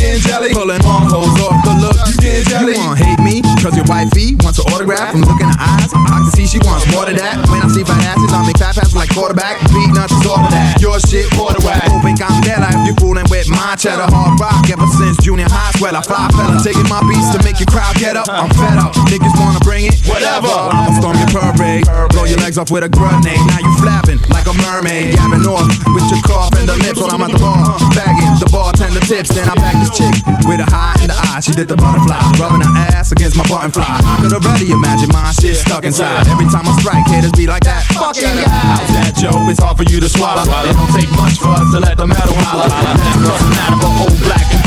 [0.44, 0.60] Jelly?
[0.60, 1.96] Pulling hoes off the look.
[2.04, 2.74] You getting jelly?
[2.76, 3.39] You wanna hate me?
[3.64, 5.88] Cause your wifey wants an autograph from looking in her eyes.
[5.96, 7.39] I can see she wants more than that.
[7.48, 9.64] When I see fat asses, I make fat passes like quarterback.
[9.72, 10.82] Beatnuts is all of that.
[10.84, 11.88] Your shit, quarter whack.
[11.88, 14.12] Don't think I'm dead if you fooling with my cheddar.
[14.12, 15.62] Hard rock ever since junior high.
[15.78, 16.61] Swell, I fly fella.
[16.61, 18.30] Taking my beats to make your crowd get up.
[18.30, 18.93] I'm fed up.
[19.09, 19.95] Niggas wanna bring it?
[20.05, 20.47] Whatever.
[20.47, 21.86] I'ma storm your parade.
[22.13, 23.41] Blow your legs off with a grenade.
[23.49, 25.17] Now you flapping like a mermaid.
[25.17, 27.74] Gabbing off with your cough and the lips while I'm at the bar.
[27.97, 29.34] Bagging the bartender tips.
[29.34, 30.13] Then I back this chick
[30.45, 31.41] with a high in the eye.
[31.41, 32.21] She did the butterfly.
[32.38, 33.88] Rubbing her ass against my button fly.
[33.88, 36.28] I could already imagine my shit stuck inside.
[36.30, 37.84] Every time I strike, haters be like that.
[37.97, 38.78] Fucking guy.
[38.78, 39.49] How's that, Joe?
[39.49, 40.45] It's hard for you to swallow.
[40.45, 42.69] It don't take much for us to let the metal holler.
[42.69, 44.63] Of a old black and.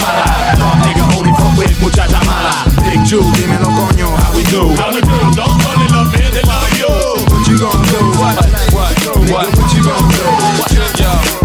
[0.56, 1.05] Dog nigga
[1.56, 2.64] with muchacha mala.
[2.84, 4.74] Big Jew, dímelo coño, how we do?
[4.76, 5.16] How we do?
[5.34, 6.90] Don't fall in love, man, they love you.
[7.32, 8.00] What you gonna do?
[8.20, 8.36] What?
[8.72, 8.94] What?
[9.30, 9.58] What?
[9.58, 10.24] What you gonna do?
[10.58, 10.72] What?
[10.98, 11.35] Yo.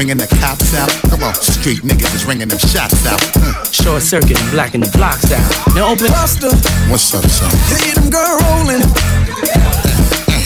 [0.00, 0.88] Bringing the cops out.
[1.10, 3.20] Come on, street niggas is ringing them shots out.
[3.36, 3.70] Hmm.
[3.70, 5.74] Short circuit and blacking the blocks out.
[5.74, 6.48] Now open Buster,
[6.88, 7.50] What's up, son?
[7.84, 8.80] hear them girl rolling.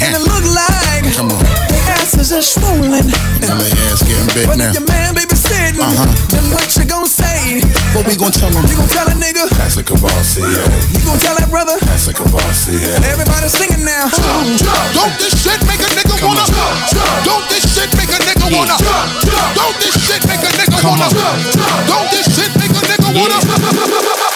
[0.03, 1.64] And it look like Come on.
[2.05, 3.09] Their asses are swollen.
[3.41, 4.69] Now their ass getting big But now.
[4.69, 6.05] if your man baby sitting, Uh-huh.
[6.29, 7.65] then what you gon' say?
[7.97, 8.61] What we gon' tell him?
[8.69, 9.49] You gon' tell a nigga?
[9.57, 10.45] That's a Courvoisier,
[10.93, 11.81] You gon' tell that brother?
[11.81, 14.13] That's a Courvoisier, Everybody singing now.
[14.93, 16.45] Don't this shit make a nigga wanna?
[17.25, 18.77] Don't this shit make a nigga wanna?
[19.57, 21.09] Don't this shit make a nigga wanna?
[21.89, 24.34] Don't this shit make a nigga wanna?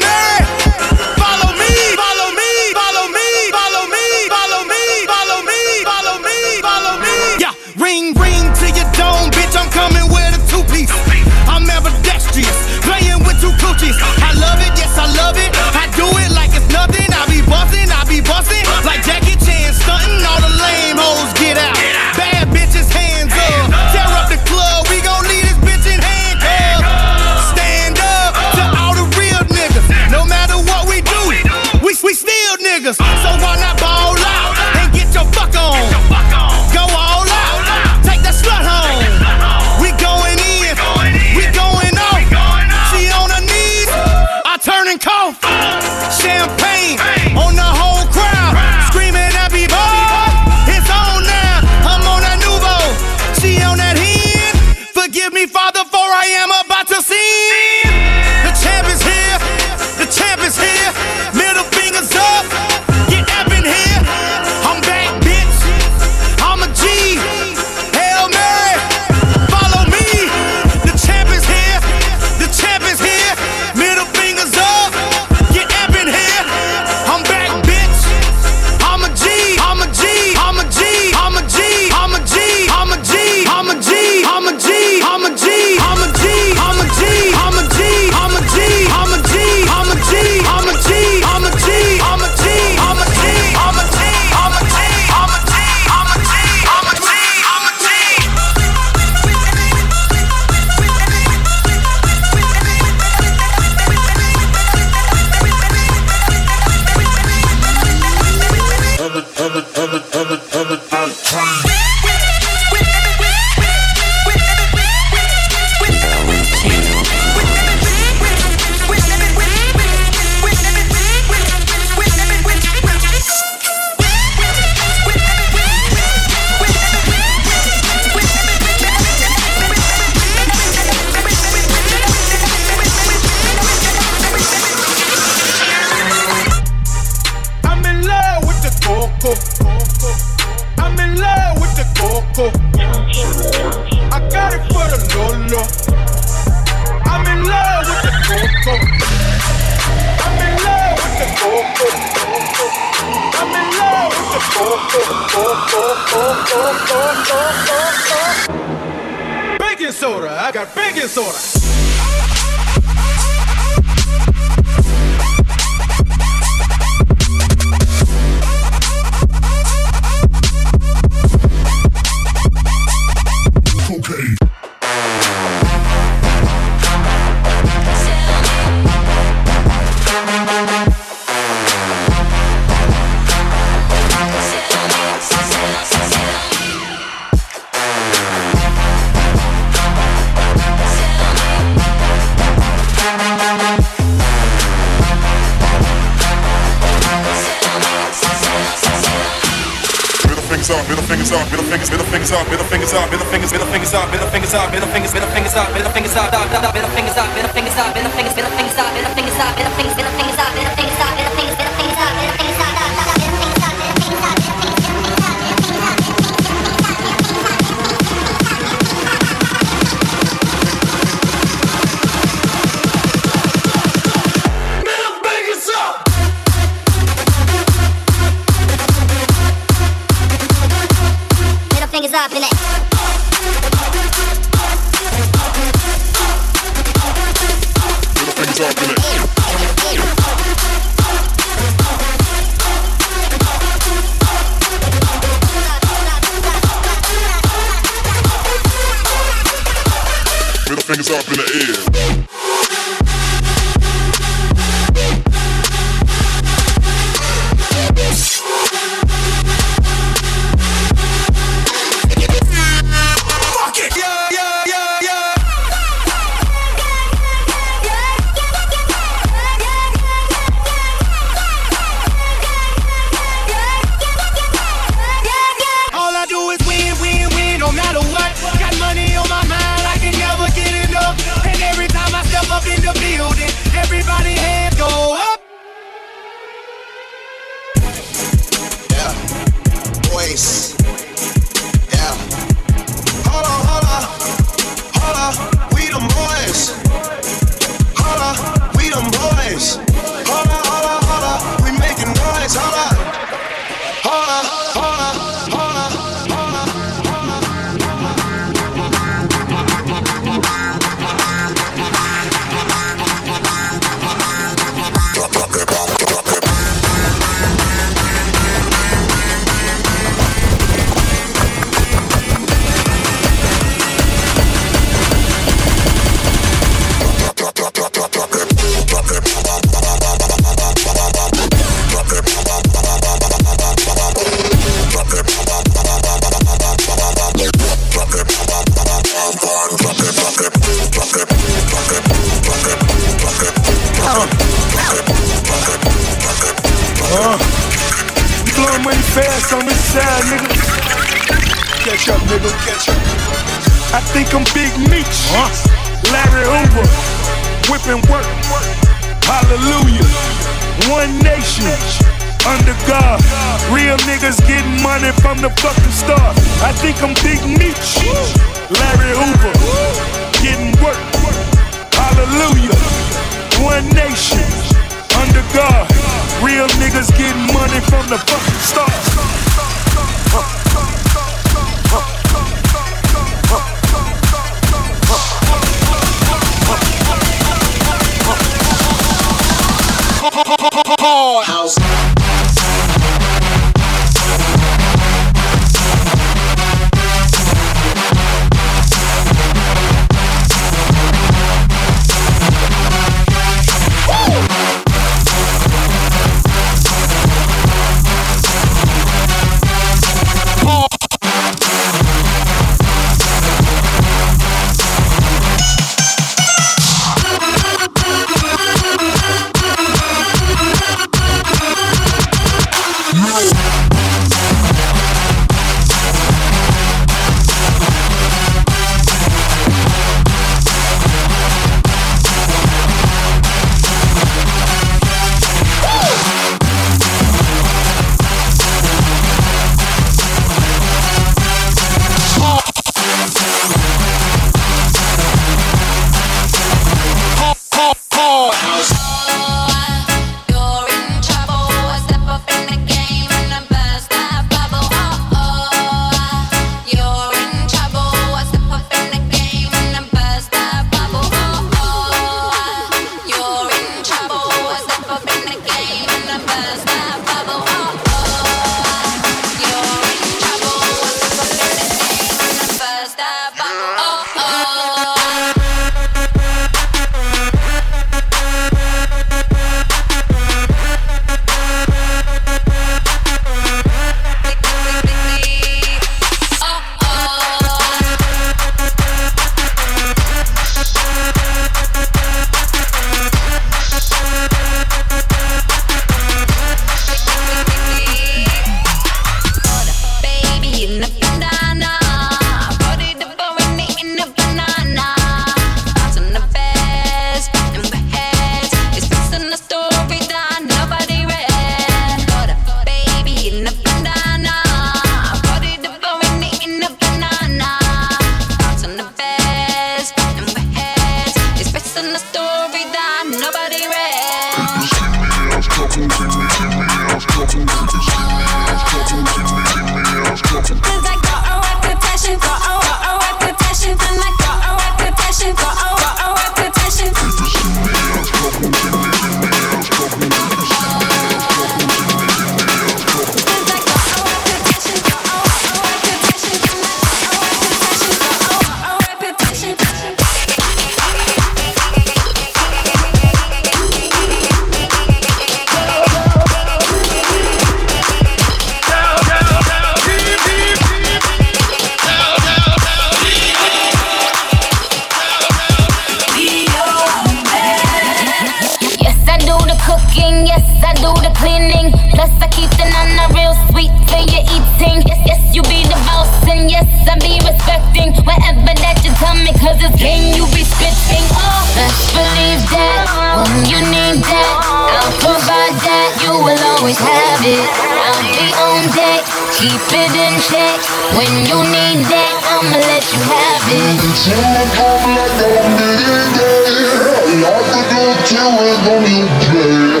[599.02, 600.00] Yeah.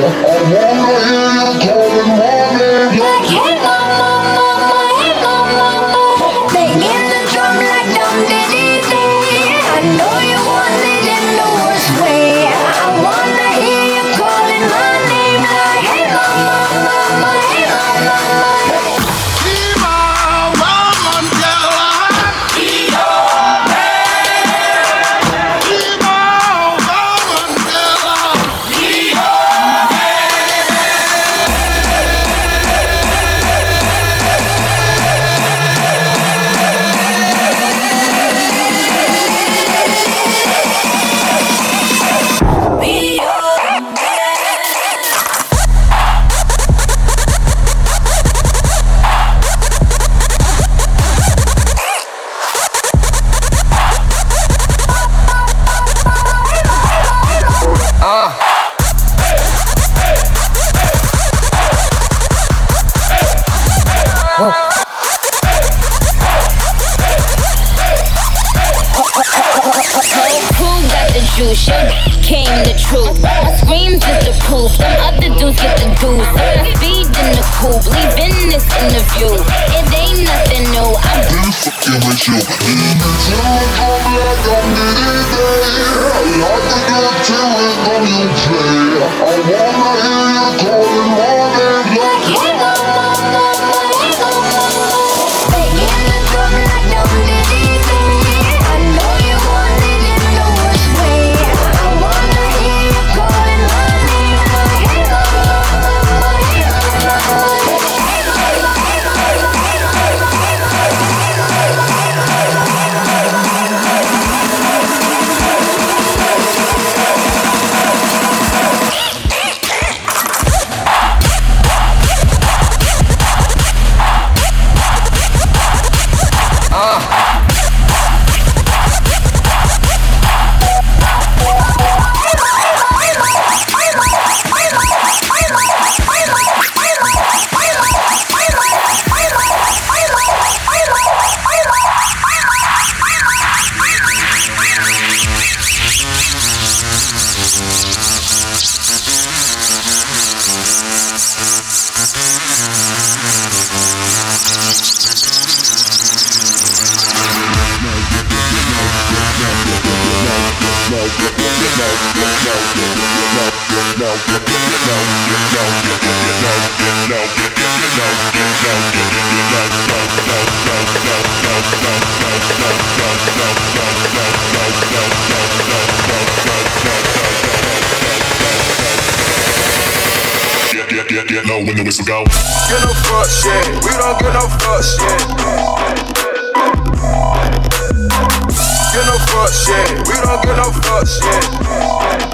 [188.92, 189.90] Get no fuck shit.
[190.06, 192.29] We don't get no fuck shit.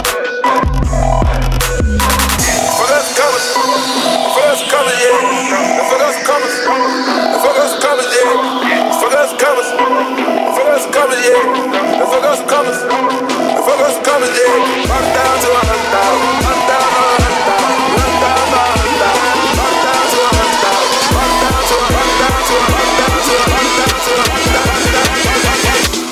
[11.26, 12.46] Us coming, yeah.
[12.46, 13.18] Fuck us coming.
[13.66, 14.86] Fuck us coming, yeah.
[14.86, 16.46] Rock down to a hundred thousand.
[16.46, 17.82] Rock down to a hundred thousand.
[17.96, 18.44] Rock down
[18.86, 19.56] to a hundred thousand.
[19.56, 21.10] Rock down to a hundred thousand.
[21.16, 24.12] Rock down to a rock down to a rock down to a rock down to
[24.12, 25.14] a rock down to a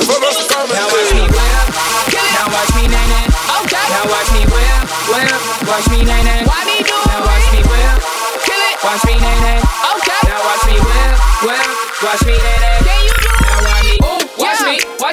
[0.04, 1.68] Fuck us Now watch me whip.
[2.34, 3.26] Now watch me nae nae.
[3.62, 3.86] Okay.
[3.94, 4.82] Now watch me whip,
[5.14, 5.38] whip.
[5.68, 6.42] Watch me nae nae.
[6.48, 7.94] Why me do Now watch me whip.
[8.42, 8.76] Kill it.
[8.82, 9.62] Watch me nae nae.
[9.94, 10.22] Okay.
[10.26, 11.12] Now watch me whip,
[11.46, 11.70] whip.
[12.02, 12.84] Watch me nae nae.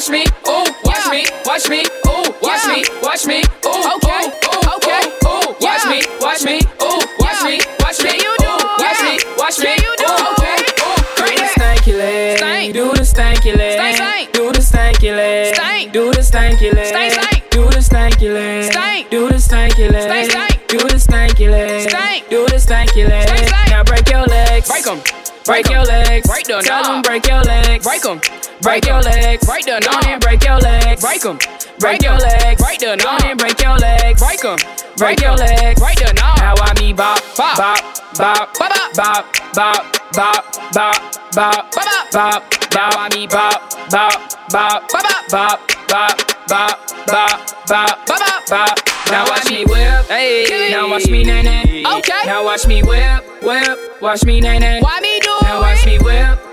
[0.01, 0.25] Watch me.
[0.47, 1.81] Ooh, watch me, watch me.
[2.07, 3.43] Ooh, watch me, watch me.
[3.65, 5.03] Ooh, okay, ooh, okay.
[5.29, 6.57] Ooh, watch me, watch me.
[6.81, 8.17] Ooh, watch me, watch me.
[8.17, 8.49] You do
[8.81, 9.77] Watch me, watch me.
[9.77, 10.57] Ooh, okay.
[10.81, 12.73] Ooh, do the stanky leg.
[12.73, 14.31] Do the stanky leg.
[14.33, 15.91] Do the stanky leg.
[15.91, 17.51] Do the stanky leg.
[17.51, 19.09] Do the stanky leg.
[19.11, 20.67] Do the stanky leg.
[20.67, 22.29] Do the stanky leg.
[22.29, 23.69] Do the stanky leg.
[23.69, 24.67] Now break your legs.
[24.67, 24.99] Break 'em.
[25.45, 26.27] Break your legs.
[26.27, 26.63] Break them.
[26.63, 27.85] Tell them break your legs.
[27.85, 28.19] Break 'em.
[28.61, 29.45] Break your legs.
[29.45, 29.81] Break them.
[29.81, 31.01] Don't and break your legs.
[31.01, 31.39] Break 'em.
[31.79, 32.61] Break your legs.
[32.61, 32.97] Break them.
[32.99, 34.21] Don't and break your legs.
[34.21, 34.57] Break 'em.
[34.97, 35.79] Break your legs.
[35.79, 36.15] Break them.
[36.15, 37.81] Now I me bop, bop, bop,
[38.17, 42.43] bop, bop, bop, bop, bop, bop, bop, bop, bop.
[42.73, 44.13] Now I me bop, bop,
[44.51, 45.59] bop, bop, bop,
[45.89, 48.79] bop, bop, bop, bop, bop, bop.
[49.09, 50.69] Now watch me whip, hey.
[50.71, 51.83] Now watch me nae nae.
[51.97, 52.23] Okay.
[52.25, 54.01] Now watch me whip, whip.
[54.01, 54.79] Watch me nae nae.
[54.81, 56.50] Why me do Now watch me whip.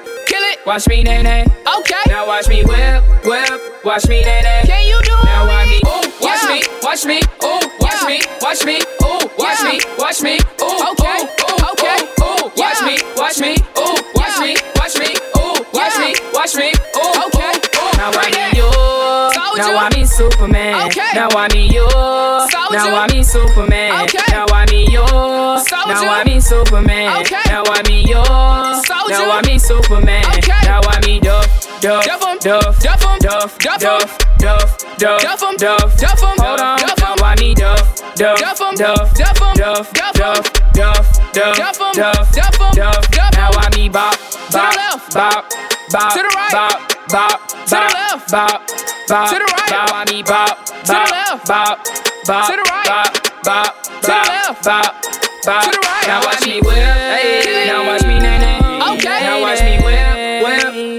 [0.69, 0.71] It.
[0.71, 1.47] Watch me nae nae.
[1.81, 1.97] Okay.
[2.09, 3.85] Now watch me whip, whip.
[3.85, 4.63] Watch me nae nae.
[4.67, 5.81] Can you do Now watch me.
[5.89, 7.19] Ooh, watch me, watch me.
[7.43, 8.77] Ooh, watch me, watch me.
[9.01, 10.37] Ooh, watch me, watch me.
[10.61, 11.99] Ooh, okay, ooh, okay.
[12.21, 13.57] Ooh, watch me, watch me.
[13.81, 15.17] Ooh, watch me, watch me.
[15.41, 16.69] Ooh, watch me, watch me.
[17.01, 17.57] Ooh, okay.
[17.97, 18.69] Now I need you.
[19.57, 20.87] Now I me Superman.
[20.87, 21.11] Okay.
[21.15, 21.89] Now I me you.
[21.89, 24.05] Now I me Superman.
[24.05, 24.21] Okay.
[24.31, 25.01] Now I me you.
[25.01, 27.21] Now I me Superman.
[27.23, 27.48] Okay.
[28.25, 29.19] Now I me you.
[29.19, 30.25] Now I me Superman.
[30.39, 30.61] Okay.
[30.65, 32.79] Now I me Duff, Duff, Duff, Duff,
[33.21, 36.21] Duff, Duff, Duff, Duff, Duff, Duff, Duff, Duff.
[36.21, 36.79] Hold on.
[36.79, 41.57] Now I me Duff, Duff, Duff, Duff, Duff, Duff, Duff, Duff,
[41.95, 43.19] Duff, Duff, Duff.
[43.39, 44.19] Now I me Bop,
[44.51, 44.75] Bop,
[45.15, 45.47] Bop,
[45.91, 48.67] Bop, to the right, Bop, Bop, to the left, Bop,
[49.09, 49.71] Bop, to the right.
[49.71, 51.79] Now I me Bop, to the left, Bop,
[52.27, 54.95] Bop, to the right, Bop, Bop, to the left, Bop,
[55.47, 55.65] Bop.
[55.65, 56.07] To the right.
[56.07, 56.98] Now watch me whip,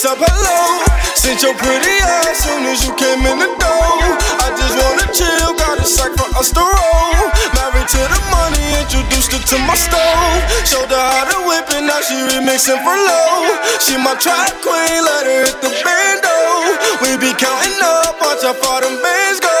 [0.00, 0.80] what's up, hello?
[1.12, 4.00] Sent your pretty ass soon as you came in the door.
[4.40, 7.28] I just wanna chill, got a sack for us to roll.
[7.52, 10.40] Married to the money, introduced her to my stove.
[10.64, 13.60] Showed her how to whip it, now she remixing for low.
[13.76, 16.32] She my track queen, let her hit the bando.
[17.04, 19.52] We be counting up, watch how far them bands go.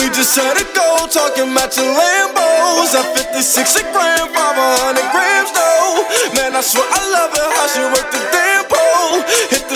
[0.00, 2.96] We just set a goal, talking matching Lambos.
[2.96, 6.08] At 56 a gram, 500 grams though.
[6.32, 8.24] Man, I swear I love her, how she work the.
[8.36, 8.55] Hit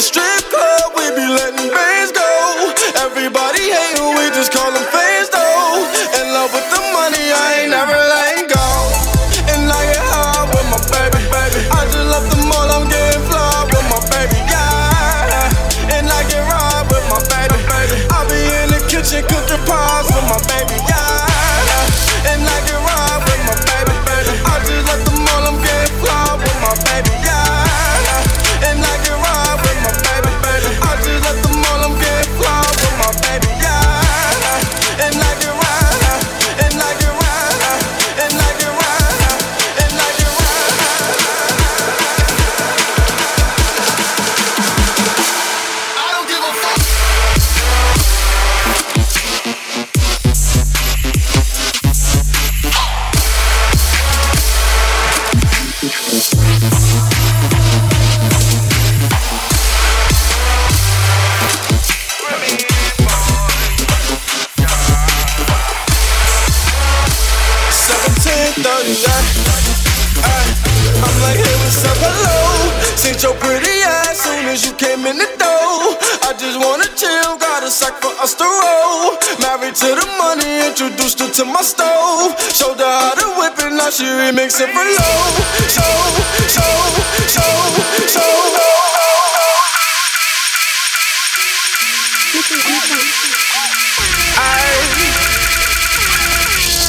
[0.00, 2.24] the strip club, we be letting bands go.
[3.04, 3.99] Everybody hating,
[84.06, 85.16] whip it, now she for low.
[85.68, 85.84] So,
[86.48, 86.64] so,
[87.28, 87.44] so,
[88.08, 88.24] so.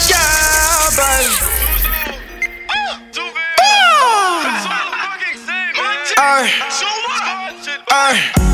[0.10, 1.36] Yeah, baby.
[6.18, 6.52] Ay,
[7.92, 8.51] ay.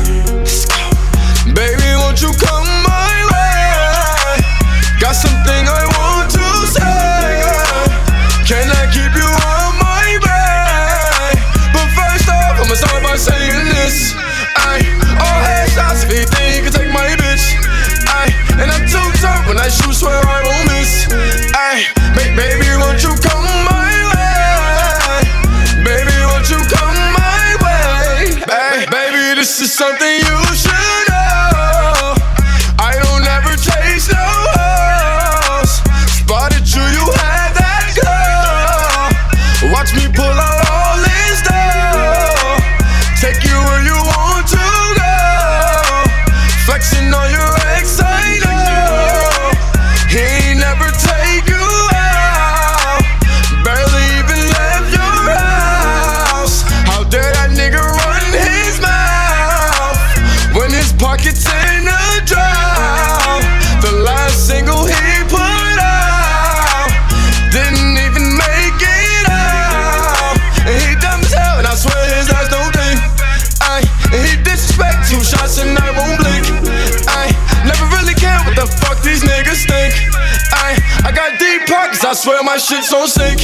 [82.58, 83.38] My shit's on sync.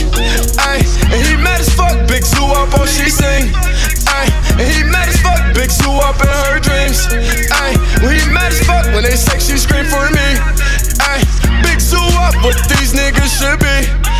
[0.58, 3.46] Ay, and he mad as fuck, big zoo up all she sing.
[4.10, 4.26] Ay,
[4.58, 7.06] and he mad as fuck, big zoo up in her dreams.
[7.52, 10.28] Ay, when he mad as fuck when they sex, she scream for me.
[10.98, 11.22] Ay,
[11.62, 14.13] big zoo up, what these niggas should be.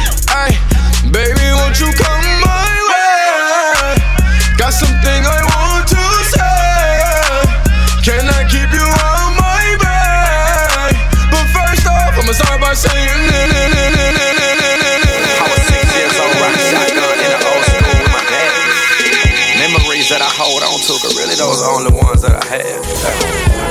[21.64, 22.44] Are only ones that I.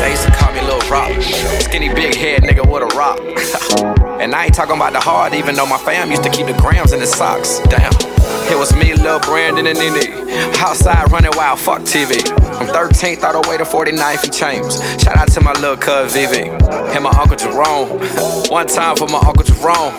[0.01, 1.11] They used to call me Lil Rock.
[1.61, 3.19] Skinny big head nigga with a rock.
[4.21, 6.53] and I ain't talking about the hard, even though my fam used to keep the
[6.53, 7.59] grams in the socks.
[7.69, 7.93] Damn.
[8.51, 10.27] It was me, Lil Brandon, and Nene.
[10.57, 12.21] Outside running wild, fuck TV.
[12.57, 14.81] From 13th all the way to 49th and Chambers.
[15.01, 16.49] Shout out to my little cuz Vivi.
[16.49, 17.89] And my Uncle Jerome.
[18.49, 19.93] One time for my Uncle Jerome.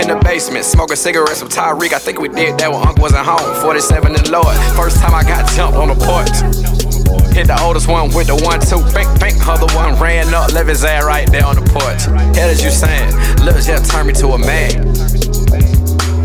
[0.00, 1.92] In the basement, smoking cigarettes with Tyreek.
[1.92, 3.54] I think we did that when Uncle wasn't home.
[3.62, 4.56] 47 and Lord.
[4.76, 6.73] First time I got jumped on the porch.
[7.34, 9.42] Hit the oldest one with the one, two, bink, bink.
[9.48, 12.06] Other one ran up, left his ass right there on the porch.
[12.38, 13.10] Hell as you saying,
[13.42, 14.86] Lil just turned me to a man.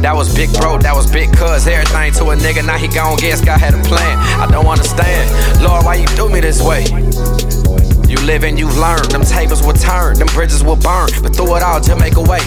[0.05, 1.65] That was big bro, that was big cuz.
[1.65, 4.17] Everything to a nigga, now he gon' guess God had a plan.
[4.37, 5.25] I don't understand.
[5.63, 6.85] Lord, why you do me this way?
[8.05, 9.09] You live and you've learned.
[9.09, 11.09] Them tables will turn, them bridges will burn.
[11.21, 12.39] But through it all, just make a way.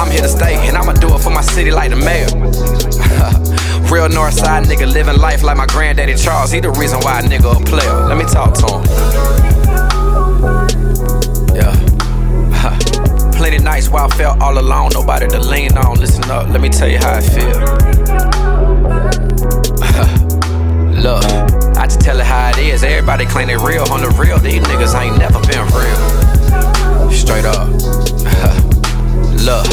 [0.00, 2.28] I'm here to stay, and I'ma do it for my city like the mayor.
[3.90, 6.50] Real Northside nigga living life like my granddaddy Charles.
[6.52, 8.04] He the reason why a nigga a player.
[8.06, 8.84] Let me talk to him.
[11.56, 11.72] Yeah.
[13.32, 15.98] Plenty nights where I felt all alone, nobody to lean on.
[15.98, 17.58] Listen up, let me tell you how I feel.
[21.00, 21.24] Look,
[21.78, 22.82] I just tell it how it is.
[22.84, 24.38] Everybody claim they real on the real.
[24.38, 27.10] These niggas ain't never been real.
[27.10, 28.67] Straight up.
[29.48, 29.64] Look,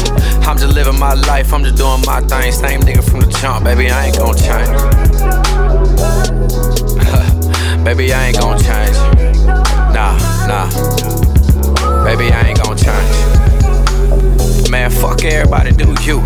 [0.48, 1.52] I'm just living my life.
[1.52, 2.50] I'm just doing my thing.
[2.50, 3.90] Same nigga from the jump, baby.
[3.90, 4.72] I ain't gon' change.
[7.84, 8.96] baby, I ain't gon' change.
[9.92, 10.16] Nah,
[10.48, 10.64] nah.
[12.04, 14.70] Baby, I ain't gon' change.
[14.70, 16.24] Man, fuck everybody, do you.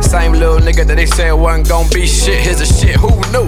[0.00, 2.40] Same little nigga that they said wasn't gon' be shit.
[2.40, 3.46] Here's a shit, who knew?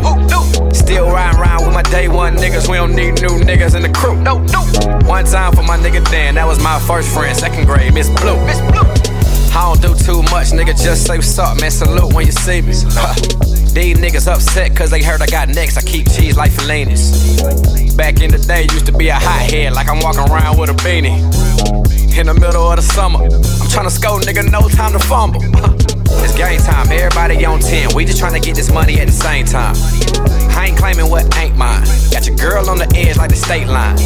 [0.75, 2.69] Still riding around with my day one niggas.
[2.69, 4.15] We don't need new niggas in the crew.
[4.21, 4.61] No, no.
[5.09, 8.37] One time for my nigga Dan, that was my first friend, second grade, Miss Blue.
[8.45, 8.92] Miss Blue.
[9.55, 10.75] I don't do too much, nigga.
[10.83, 11.71] Just say what's up, man.
[11.71, 12.73] Salute when you see me.
[13.73, 15.77] These niggas upset cause they heard I got next.
[15.77, 17.97] I keep cheese like Fellinis.
[17.97, 20.71] Back in the day, used to be a hot head, like I'm walking around with
[20.71, 21.19] a beanie.
[22.19, 25.82] In the middle of the summer, I'm trying to score, nigga, no time to fumble.
[26.21, 27.95] It's game time, everybody on 10.
[27.95, 29.75] We just tryna get this money at the same time.
[30.57, 31.85] I ain't claiming what ain't mine.
[32.11, 33.99] Got your girl on the edge like the state line.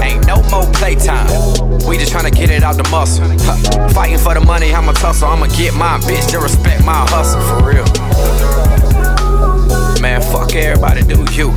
[0.00, 1.26] Ain't no more playtime.
[1.86, 3.26] We just tryna get it out the muscle.
[3.40, 3.88] Huh.
[3.90, 5.28] Fighting for the money, I'm a tussle.
[5.28, 6.30] I'ma get mine, bitch.
[6.30, 7.84] Just respect my hustle, for real.
[10.00, 11.52] Man, fuck everybody, do you.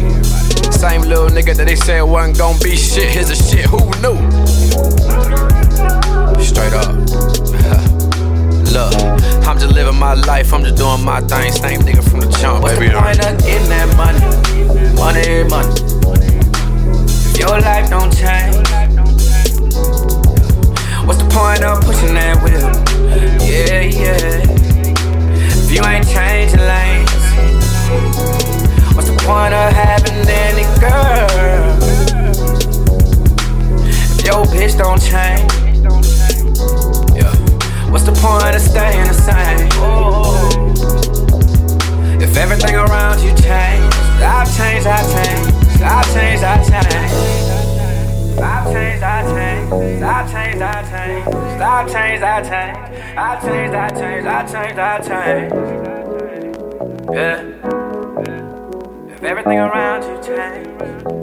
[0.72, 3.10] Same little nigga that they said wasn't gon' be shit.
[3.10, 4.18] Here's a shit, who knew?
[6.44, 7.07] Straight up.
[8.74, 8.94] Look,
[9.48, 11.52] I'm just living my life, I'm just doing my thing.
[11.52, 12.92] Same nigga from the jump, What's baby.
[12.94, 14.20] the point of getting that money?
[14.96, 15.74] Money, money.
[17.08, 18.56] If your life don't change,
[21.08, 22.72] what's the point of pushing that wheel?
[23.48, 24.44] Yeah, yeah.
[24.44, 27.12] If you ain't changing lanes,
[28.96, 31.78] what's the point of having any girl?
[33.88, 35.67] If your bitch don't change.
[37.90, 39.68] What's the point of staying the same?
[42.22, 47.38] If everything around you change, I've changed, I changed, I've changed, I changed.
[48.40, 51.28] I've changed, I changed, I've changed, I changed,
[51.62, 52.80] I've changed, I changed,
[53.18, 55.56] I've changed, I changed, I changed, I changed.
[57.14, 57.42] Yeah.
[59.14, 61.17] If everything around you change,